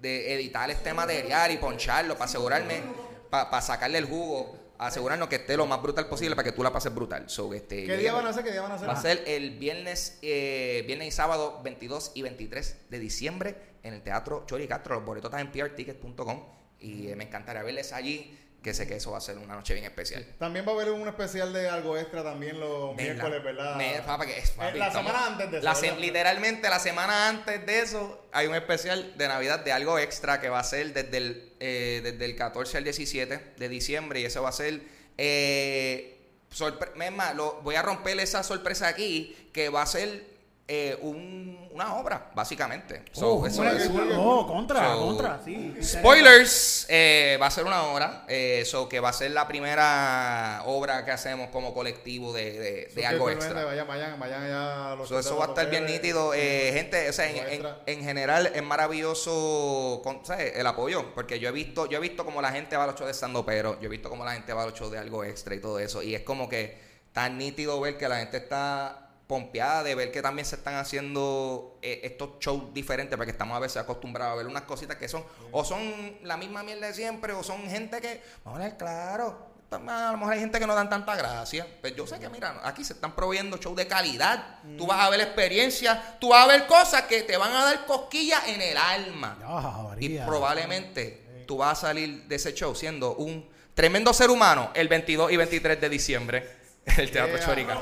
[0.00, 2.80] de editar este material y poncharlo para asegurarme,
[3.28, 6.72] para sacarle el jugo, asegurarnos que esté lo más brutal posible para que tú la
[6.72, 7.28] pases brutal.
[7.28, 8.42] So, este, ¿Qué día van a hacer?
[8.44, 8.88] ¿Qué día van a hacer?
[8.88, 13.92] Va a ser el viernes, eh, viernes y sábado 22 y 23 de diciembre en
[13.92, 14.94] el Teatro Chori Castro.
[14.94, 16.42] Los boletos están en prticket.com
[16.80, 19.72] y eh, me encantaría verles allí, que sé que eso va a ser una noche
[19.74, 20.26] bien especial.
[20.38, 23.76] También va a haber un especial de algo extra también los miércoles, ¿verdad?
[23.76, 25.98] Me- papá, que es, papi, Eh, la estamos- semana antes de eso, la se- ¿verdad?
[25.98, 30.48] literalmente la semana antes de eso hay un especial de Navidad de algo extra que
[30.50, 34.42] va a ser desde el, eh, desde el 14 al 17 de diciembre y eso
[34.42, 34.80] va a ser...
[35.16, 36.16] Eh,
[36.52, 36.90] sorpre-
[37.34, 40.24] lo- voy a romper esa sorpresa aquí que va a ser
[40.72, 43.02] eh, un- una obra, básicamente.
[43.12, 45.74] So, Oh, eso es- oh, contra, So, contra, sí.
[45.82, 50.62] Spoilers, eh, va a ser una obra, eh, so que va a ser la primera
[50.66, 53.64] obra que hacemos como colectivo de, de- algo extra.
[53.64, 56.34] Vayan, vayan, vayan allá los So, eso va a estar bien nítido.
[56.34, 60.52] Eh, gente, o sea, en, en- en general es maravilloso con- ¿sabes?
[60.56, 62.94] el apoyo, porque yo he visto yo he visto como la gente va a los
[62.96, 64.98] shows de estando pero yo he visto como la gente va a los shows de
[64.98, 66.78] algo extra y todo eso, y es como que
[67.12, 71.78] tan nítido ver que la gente está pompeada de ver que también se están haciendo
[71.82, 75.24] eh, estos shows diferentes porque estamos a veces acostumbrados a ver unas cositas que son
[75.52, 79.50] o son la misma mierda de siempre o son gente que vamos a hablar claro
[79.70, 81.64] a lo mejor hay gente que no dan tanta gracia.
[81.80, 84.58] Pero yo sé que, mira, aquí se están proveyendo shows de calidad.
[84.76, 87.86] Tú vas a ver experiencias, tú vas a ver cosas que te van a dar
[87.86, 89.38] cosquillas en el alma.
[89.44, 94.72] Ah, Y probablemente tú vas a salir de ese show siendo un tremendo ser humano
[94.74, 96.59] el 22 y 23 de diciembre
[96.98, 97.46] el Teatro Yeah.
[97.46, 97.78] Chorica.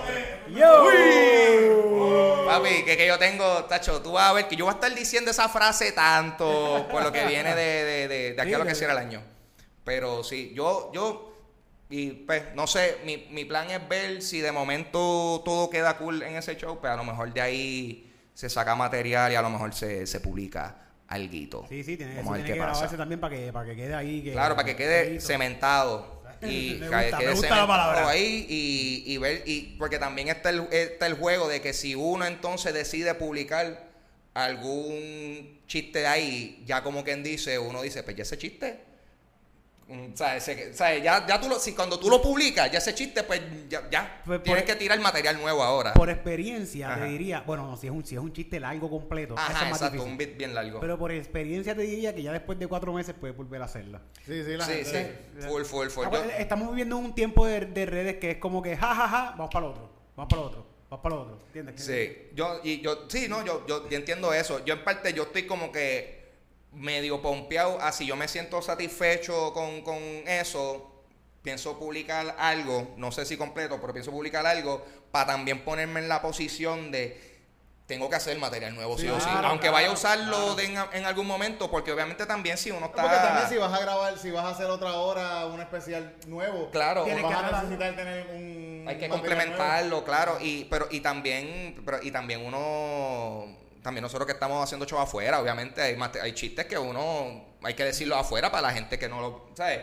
[0.48, 0.88] Yo.
[2.46, 4.94] Papi, que, que yo tengo, Tacho, tú vas a ver que yo voy a estar
[4.94, 8.64] diciendo esa frase tanto por lo que viene de, de, de, de aquí a lo
[8.66, 9.22] que cierra el año.
[9.84, 11.34] Pero sí, yo, yo,
[11.90, 16.22] y pues, no sé, mi, mi plan es ver si de momento todo queda cool
[16.22, 19.50] en ese show, pero a lo mejor de ahí se saca material y a lo
[19.50, 20.76] mejor se, se publica
[21.08, 21.64] alguito.
[21.68, 24.22] Sí, sí, tiene, Vamos ver tiene que grabarse también para que, para que quede ahí.
[24.22, 26.17] Que, Claro, para que quede cementado.
[26.42, 27.96] Y Me que gusta, quede me gusta la palabra.
[27.98, 31.72] cementado ahí y, y ver, y porque también está el, está el juego de que
[31.72, 33.88] si uno entonces decide publicar
[34.34, 38.87] algún chiste de ahí, ya como quien dice, uno dice, pues ya ese chiste.
[39.88, 40.42] Mm, ¿Sabes?
[40.44, 41.02] Se- ¿sabes?
[41.02, 44.22] Ya, ya tú lo, si cuando tú lo publicas, ya ese chiste, pues ya, ya
[44.24, 45.94] Pues, tienes por- que tirar material nuevo ahora.
[45.94, 47.00] Por experiencia Ajá.
[47.04, 49.72] te diría, bueno, no, si es un, si es un chiste largo completo, Ajá, es
[49.76, 50.80] exacto, un bit bien largo.
[50.80, 54.00] Pero por experiencia te diría que ya después de cuatro meses puedes volver a hacerla.
[54.26, 55.18] Sí, sí, la sí, sí, gente.
[55.48, 56.04] full, full, full.
[56.06, 58.94] Ah, Yo- pues, Estamos viviendo un tiempo de, de redes que es como que, ja,
[58.94, 61.38] ja, ja, vamos para el otro, vamos para el otro, vamos para el otro.
[61.46, 61.84] ¿Entiendes?
[61.84, 64.64] Sí, yo, y yo, sí, no, yo, yo, yo entiendo eso.
[64.64, 66.17] Yo en parte, yo estoy como que
[66.78, 71.04] medio pompeado, así yo me siento satisfecho con, con eso,
[71.42, 76.08] pienso publicar algo, no sé si completo, pero pienso publicar algo para también ponerme en
[76.08, 77.28] la posición de
[77.86, 79.26] tengo que hacer material nuevo, sí, o sí.
[79.26, 80.54] claro, Aunque claro, vaya a usarlo claro.
[80.56, 83.00] de en, en algún momento, porque obviamente también si uno está...
[83.00, 86.70] Porque también si vas a grabar, si vas a hacer otra hora, un especial nuevo,
[86.70, 87.04] Claro.
[87.04, 91.80] Tienes vas que a necesitar tener un Hay que complementarlo, claro, y pero y también
[91.82, 93.56] pero, y también uno
[93.88, 97.84] también nosotros que estamos haciendo show afuera, obviamente hay hay chistes que uno hay que
[97.86, 99.80] decirlo afuera para la gente que no lo, ¿sabes?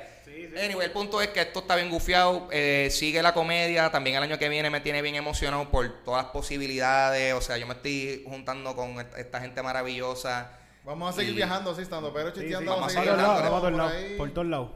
[0.64, 4.22] Anyway, el punto es que esto está bien gufiado, eh, sigue la comedia, también el
[4.22, 7.74] año que viene me tiene bien emocionado por todas las posibilidades, o sea, yo me
[7.74, 10.51] estoy juntando con esta, gente maravillosa.
[10.84, 12.74] Vamos a seguir Y- viajando así, estando pero Sí, sí, chisteando.
[12.76, 14.70] vamos a seguir por por todos lados.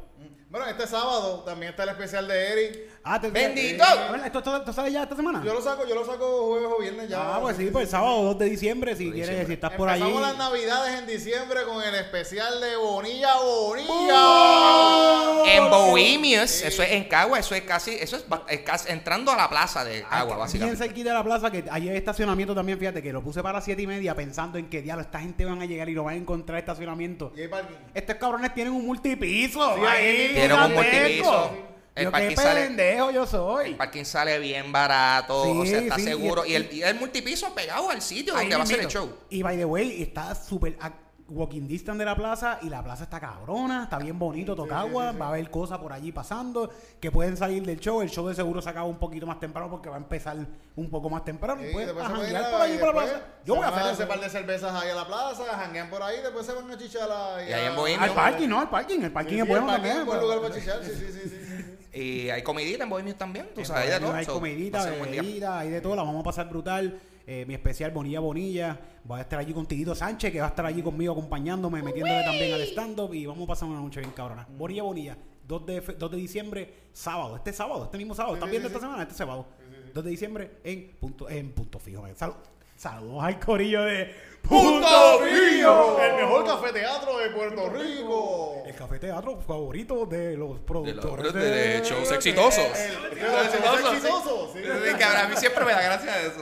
[0.50, 2.80] Bueno, este sábado también está el especial de Eric.
[3.04, 3.84] Ah, te- ¡Bendito!
[3.84, 5.42] A ver, ¿Esto, esto, esto sale ya esta semana?
[5.44, 7.36] Yo lo saco, yo lo saco jueves o viernes ya.
[7.36, 9.48] ah, pues sí, pues el sábado 2 de diciembre, si quieres, diciembre.
[9.48, 10.02] si estás por allí.
[10.04, 15.56] Empezamos las navidades en diciembre con el especial de Bonilla Bonilla.
[15.56, 19.38] En Bohemios, eso es en Cagua, eso es casi, eso es, es casi entrando a
[19.38, 20.78] la plaza de Cagua, Ah, Bien básicamente.
[20.84, 23.82] cerquita de la plaza, que hay estacionamiento también, fíjate, que lo puse para las 7
[23.82, 26.18] y media pensando en que, diablo, esta gente van a llegar y lo van a
[26.18, 27.32] encontrar estacionamiento.
[27.36, 27.76] Y hay parking.
[27.94, 29.76] Estos cabrones tienen un multipiso.
[29.76, 31.69] Sí, ahí, Tienen un multipiso.
[32.00, 33.66] El Yo parking qué sale- pendejo yo soy.
[33.72, 36.46] El parking sale bien barato, Sí, o sea, está sí, seguro.
[36.46, 39.14] y- Y el, y el multipiso pegado al sitio donde va a ser el show.
[39.30, 40.92] Y by the way, está súper a-
[41.32, 45.26] walking distance de la plaza y la plaza está cabrona, está bien bonito, Tocagua, va
[45.28, 48.02] a haber cosas por allí pasando que pueden salir del show.
[48.02, 50.38] El show de seguro se acaba un poquito más temprano porque va a empezar
[50.76, 51.62] un poco más temprano.
[51.62, 53.22] Sí, y puedes después se janguear pueden ir por allí y por la plaza.
[53.46, 56.16] Yo voy a hacer ese par de cervezas ahí a la plaza, janguean por ahí,
[56.24, 58.02] después se van a chichar a- Y ahí en a- Bohemio.
[58.06, 58.60] Al parking, ¿no?
[58.62, 59.00] Al parking.
[59.02, 60.00] El parking Sí, es sí, bueno el parking también.
[60.00, 61.69] es buen lugar para chichar, sí, sí, sí, sí, sí.
[61.94, 64.18] Y hay comidita en Bohemios también, tú En sabes, hay de Bohemio todo.
[64.18, 67.00] hay so, comidita, va bebida, hay de todo, la vamos a pasar brutal.
[67.26, 70.50] Eh, mi especial Bonilla Bonilla, voy a estar allí con Tidito Sánchez, que va a
[70.50, 74.12] estar allí conmigo acompañándome, metiéndole también al stand-up y vamos a pasar una noche bien
[74.14, 74.48] cabrona.
[74.58, 75.18] Bonilla Bonilla,
[75.48, 78.68] 2 de, fe- 2 de diciembre, sábado, este sábado, este mismo sábado, ¿están sí, viendo
[78.68, 79.04] esta semana?
[79.04, 79.46] Este sábado,
[79.94, 82.04] 2 de diciembre en punto, en punto fijo.
[82.16, 82.34] Sal-
[82.76, 84.12] saludos al corillo de
[84.48, 86.00] ¡Punto Fijo!
[86.02, 88.64] El mejor café teatro de Puerto Rico.
[88.66, 92.58] El café teatro favorito de los De, productores los- de shows exitosos.
[92.60, 93.96] El- De los exitosos, sí.
[93.96, 94.60] exitosos, sí.
[94.64, 96.42] Sí, que a mí siempre me da gracia eso.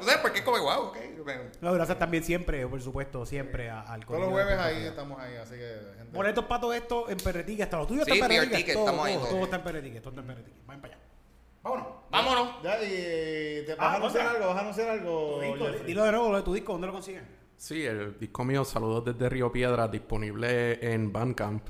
[0.00, 0.96] O sea, porque es como, wow, ok.
[1.60, 5.20] No, gracias también siempre, por supuesto, siempre a- al Todos los de jueves ahí estamos
[5.20, 6.16] ahí, así que gente.
[6.16, 8.72] Boletos para todo esto en Perretique, hasta lo tuyo Sí, está en Perretique.
[8.72, 9.34] Todo, estamos ahí todo, todos.
[9.34, 10.56] todo está en Perretique, todo está en Perretique.
[10.66, 10.99] Vayan para allá.
[11.62, 11.86] Vámonos.
[12.10, 12.62] Vámonos.
[12.62, 14.36] Ya, y te vas Ah, a anunciar otra.
[14.38, 15.40] algo, vas a anunciar algo.
[15.40, 17.24] Disco, dilo de nuevo lo de tu disco, ¿dónde lo consiguen?
[17.56, 21.62] Sí, el disco mío, Saludos desde Río Piedra, disponible en Bandcamp.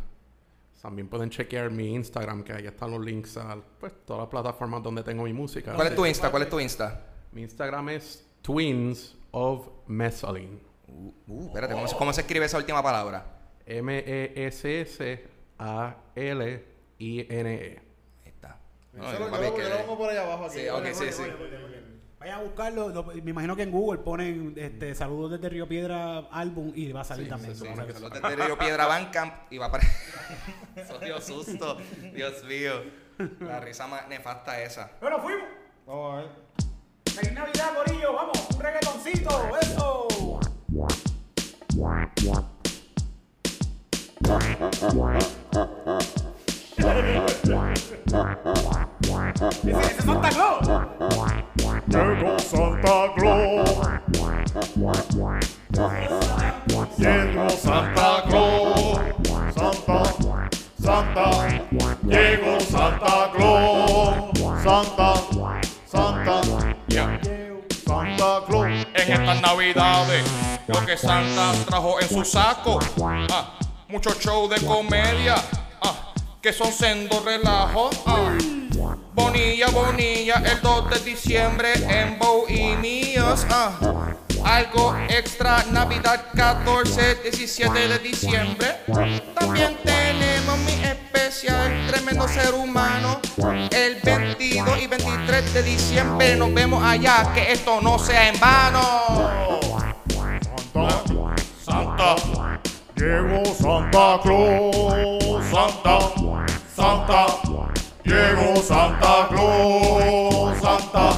[0.80, 4.82] También pueden chequear mi Instagram, que ahí están los links a pues, todas las plataformas
[4.82, 5.74] donde tengo mi música.
[5.74, 6.30] ¿Cuál es tu Insta?
[6.30, 7.06] ¿Cuál es tu Insta?
[7.32, 10.60] Mi Instagram es Twins of Mesaline.
[10.88, 13.26] Uh, uh, espérate, ¿cómo, se- ¿cómo se escribe esa última palabra?
[13.66, 16.58] M-E-S-S-A-L-I-N-E.
[16.98, 17.80] Ahí está.
[17.80, 17.89] Yo
[19.00, 20.58] No, yo papi, lo- que- yo lo pongo por allá abajo aquí.
[20.60, 21.22] Sí, ok, sí, sí.
[22.18, 22.88] Vayan a buscarlo.
[22.90, 27.00] lo- me imagino que en Google ponen este, Saludos desde Río Piedra álbum y va
[27.00, 27.54] a salir Sí, también.
[27.54, 28.00] sí, sí, Vamos a ver.
[28.00, 29.84] Los de Río Piedra Bandcamp y va para.
[30.76, 31.78] Eso dio susto.
[32.14, 32.82] Dios mío.
[33.40, 34.90] La risa más nefasta esa.
[35.00, 35.48] Bueno, fuimos.
[35.86, 36.28] Vamos a ver.
[37.14, 38.12] Feliz Navidad, Corillo.
[38.12, 39.56] Vamos, un reggaetoncito.
[39.60, 40.08] Eso.
[49.10, 50.68] Santa Claus.
[51.88, 53.68] Llegó Santa Claus.
[56.96, 59.00] Llegó Santa Claus.
[59.54, 59.98] Santa,
[60.80, 61.26] Santa.
[62.06, 64.62] Llegó Santa Claus.
[64.62, 65.14] Santa,
[65.86, 66.42] Santa.
[67.86, 68.66] Santa Claus.
[68.94, 70.24] En estas navidades,
[70.68, 72.78] lo que Santa trajo en su saco.
[73.28, 73.58] Ah,
[73.88, 75.34] muchos shows de comedia.
[76.42, 77.90] Que son sendo relajo.
[78.06, 78.38] Ah.
[79.12, 83.46] Bonilla, Bonilla, el 2 de diciembre en Bohemios.
[83.50, 84.14] Ah.
[84.42, 88.76] Algo extra, Navidad 14, 17 de diciembre.
[89.38, 93.20] También tenemos mi especial, tremendo ser humano.
[93.70, 99.60] El 22 y 23 de diciembre nos vemos allá, que esto no sea en vano.
[101.62, 102.16] Santa
[103.00, 105.98] Llegó Santa Claus, Santa,
[106.76, 107.26] Santa,
[108.04, 111.12] llegó Santa Claus, Santa,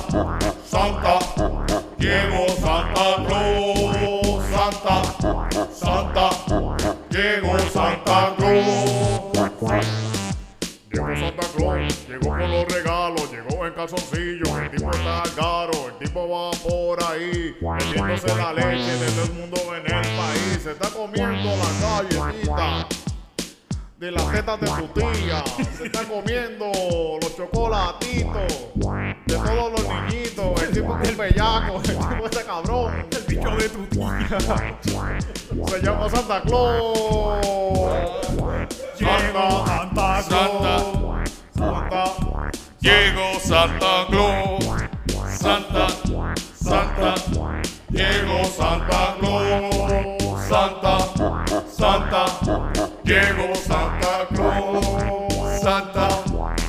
[0.64, 1.18] Santa,
[1.98, 5.02] llegó Santa Claus, Santa,
[5.72, 6.81] Santa,
[13.84, 19.32] el tipo está caro, el tipo va por ahí, metiéndose la leche de todo el
[19.32, 22.86] mundo en el país, se está comiendo la galletita
[23.98, 25.44] de las tetas de su tía,
[25.76, 26.70] se está comiendo
[27.20, 28.52] los chocolatitos
[29.26, 33.50] de todos los niñitos, el tipo que es bellaco, el tipo ese cabrón, el bicho
[33.56, 34.38] de tu tía,
[35.66, 37.42] se llama Santa Claus.
[38.98, 41.01] Llegó Santa Claus.
[42.82, 44.64] Llegó Santa Claus.
[45.38, 45.86] Santa.
[46.52, 47.14] Santa.
[47.90, 50.48] Llegó Santa Claus.
[50.48, 50.98] Santa.
[51.70, 52.24] Santa.
[53.04, 55.60] Llegó Santa Claus.
[55.62, 56.08] Santa.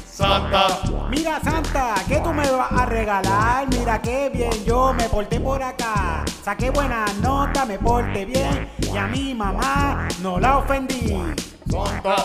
[0.06, 0.68] Santa.
[1.10, 3.68] Mira Santa, ¿qué tú me vas a regalar?
[3.70, 6.24] Mira qué bien yo me porté por acá.
[6.44, 11.34] Saqué buena nota, me porté bien y a mi mamá no la ofendí.
[11.68, 12.16] Santa,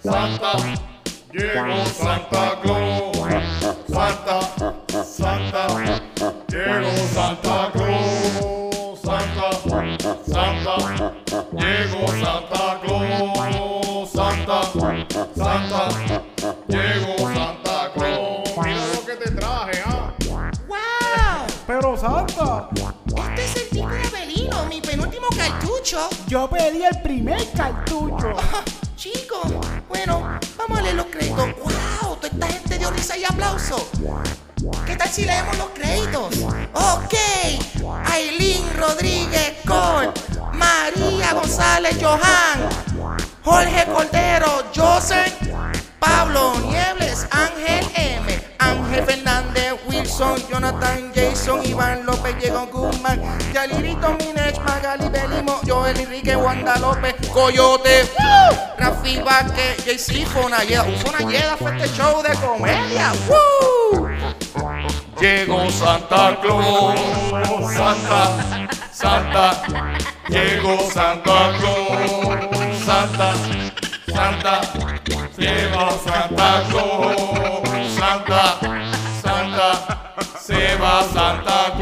[0.00, 0.52] Santa,
[1.36, 3.16] llegó Santa Claus.
[3.88, 4.40] Santa,
[5.04, 5.66] Santa,
[6.48, 9.00] llegó Santa Claus.
[9.02, 9.52] Santa,
[10.26, 11.12] Santa,
[11.52, 14.10] llegó Santa Claus.
[14.10, 14.62] Santa,
[15.34, 16.22] Santa,
[16.68, 18.56] llegó Santa Claus.
[18.64, 20.12] Mira lo que te traje, ¿ah?
[20.68, 21.46] ¡Wow!
[21.66, 22.68] Pero Santa,
[23.28, 26.08] Este es el tipo de Abelino, mi penúltimo cartucho.
[26.28, 28.32] yo pedí el primer cartucho.
[29.88, 31.46] Bueno, vamos a leer los créditos.
[31.58, 32.16] ¡Wow!
[32.16, 33.88] Toda esta gente dio risa y aplauso.
[34.86, 36.34] ¿Qué tal si leemos los créditos?
[36.72, 37.14] Ok.
[38.12, 40.10] Aileen Rodríguez Cole,
[40.52, 42.68] María González Johan,
[43.46, 45.32] Jorge Cordero, Joseph,
[46.00, 53.22] Pablo Niebles, Ángel M, Ángel Fernández, Wilson, Jonathan, Jason, Iván López, Diego Guzmán,
[53.52, 58.10] Yalirito Minech, Magali Belimo, Joel Enrique, Wanda López, Coyote.
[58.78, 63.12] Rafi Vázquez, JC una yeda fue este show de comedia.
[63.28, 64.08] ¡Woo!
[65.20, 66.98] Llegó Santa Claus,
[67.72, 69.62] Santa, Santa,
[70.28, 72.55] llegó Santa Claus,
[72.86, 73.34] Santa,
[74.06, 74.60] Santa,
[75.36, 78.60] llegó Santa Claus, Santa,
[79.20, 81.74] Santa, se va Santa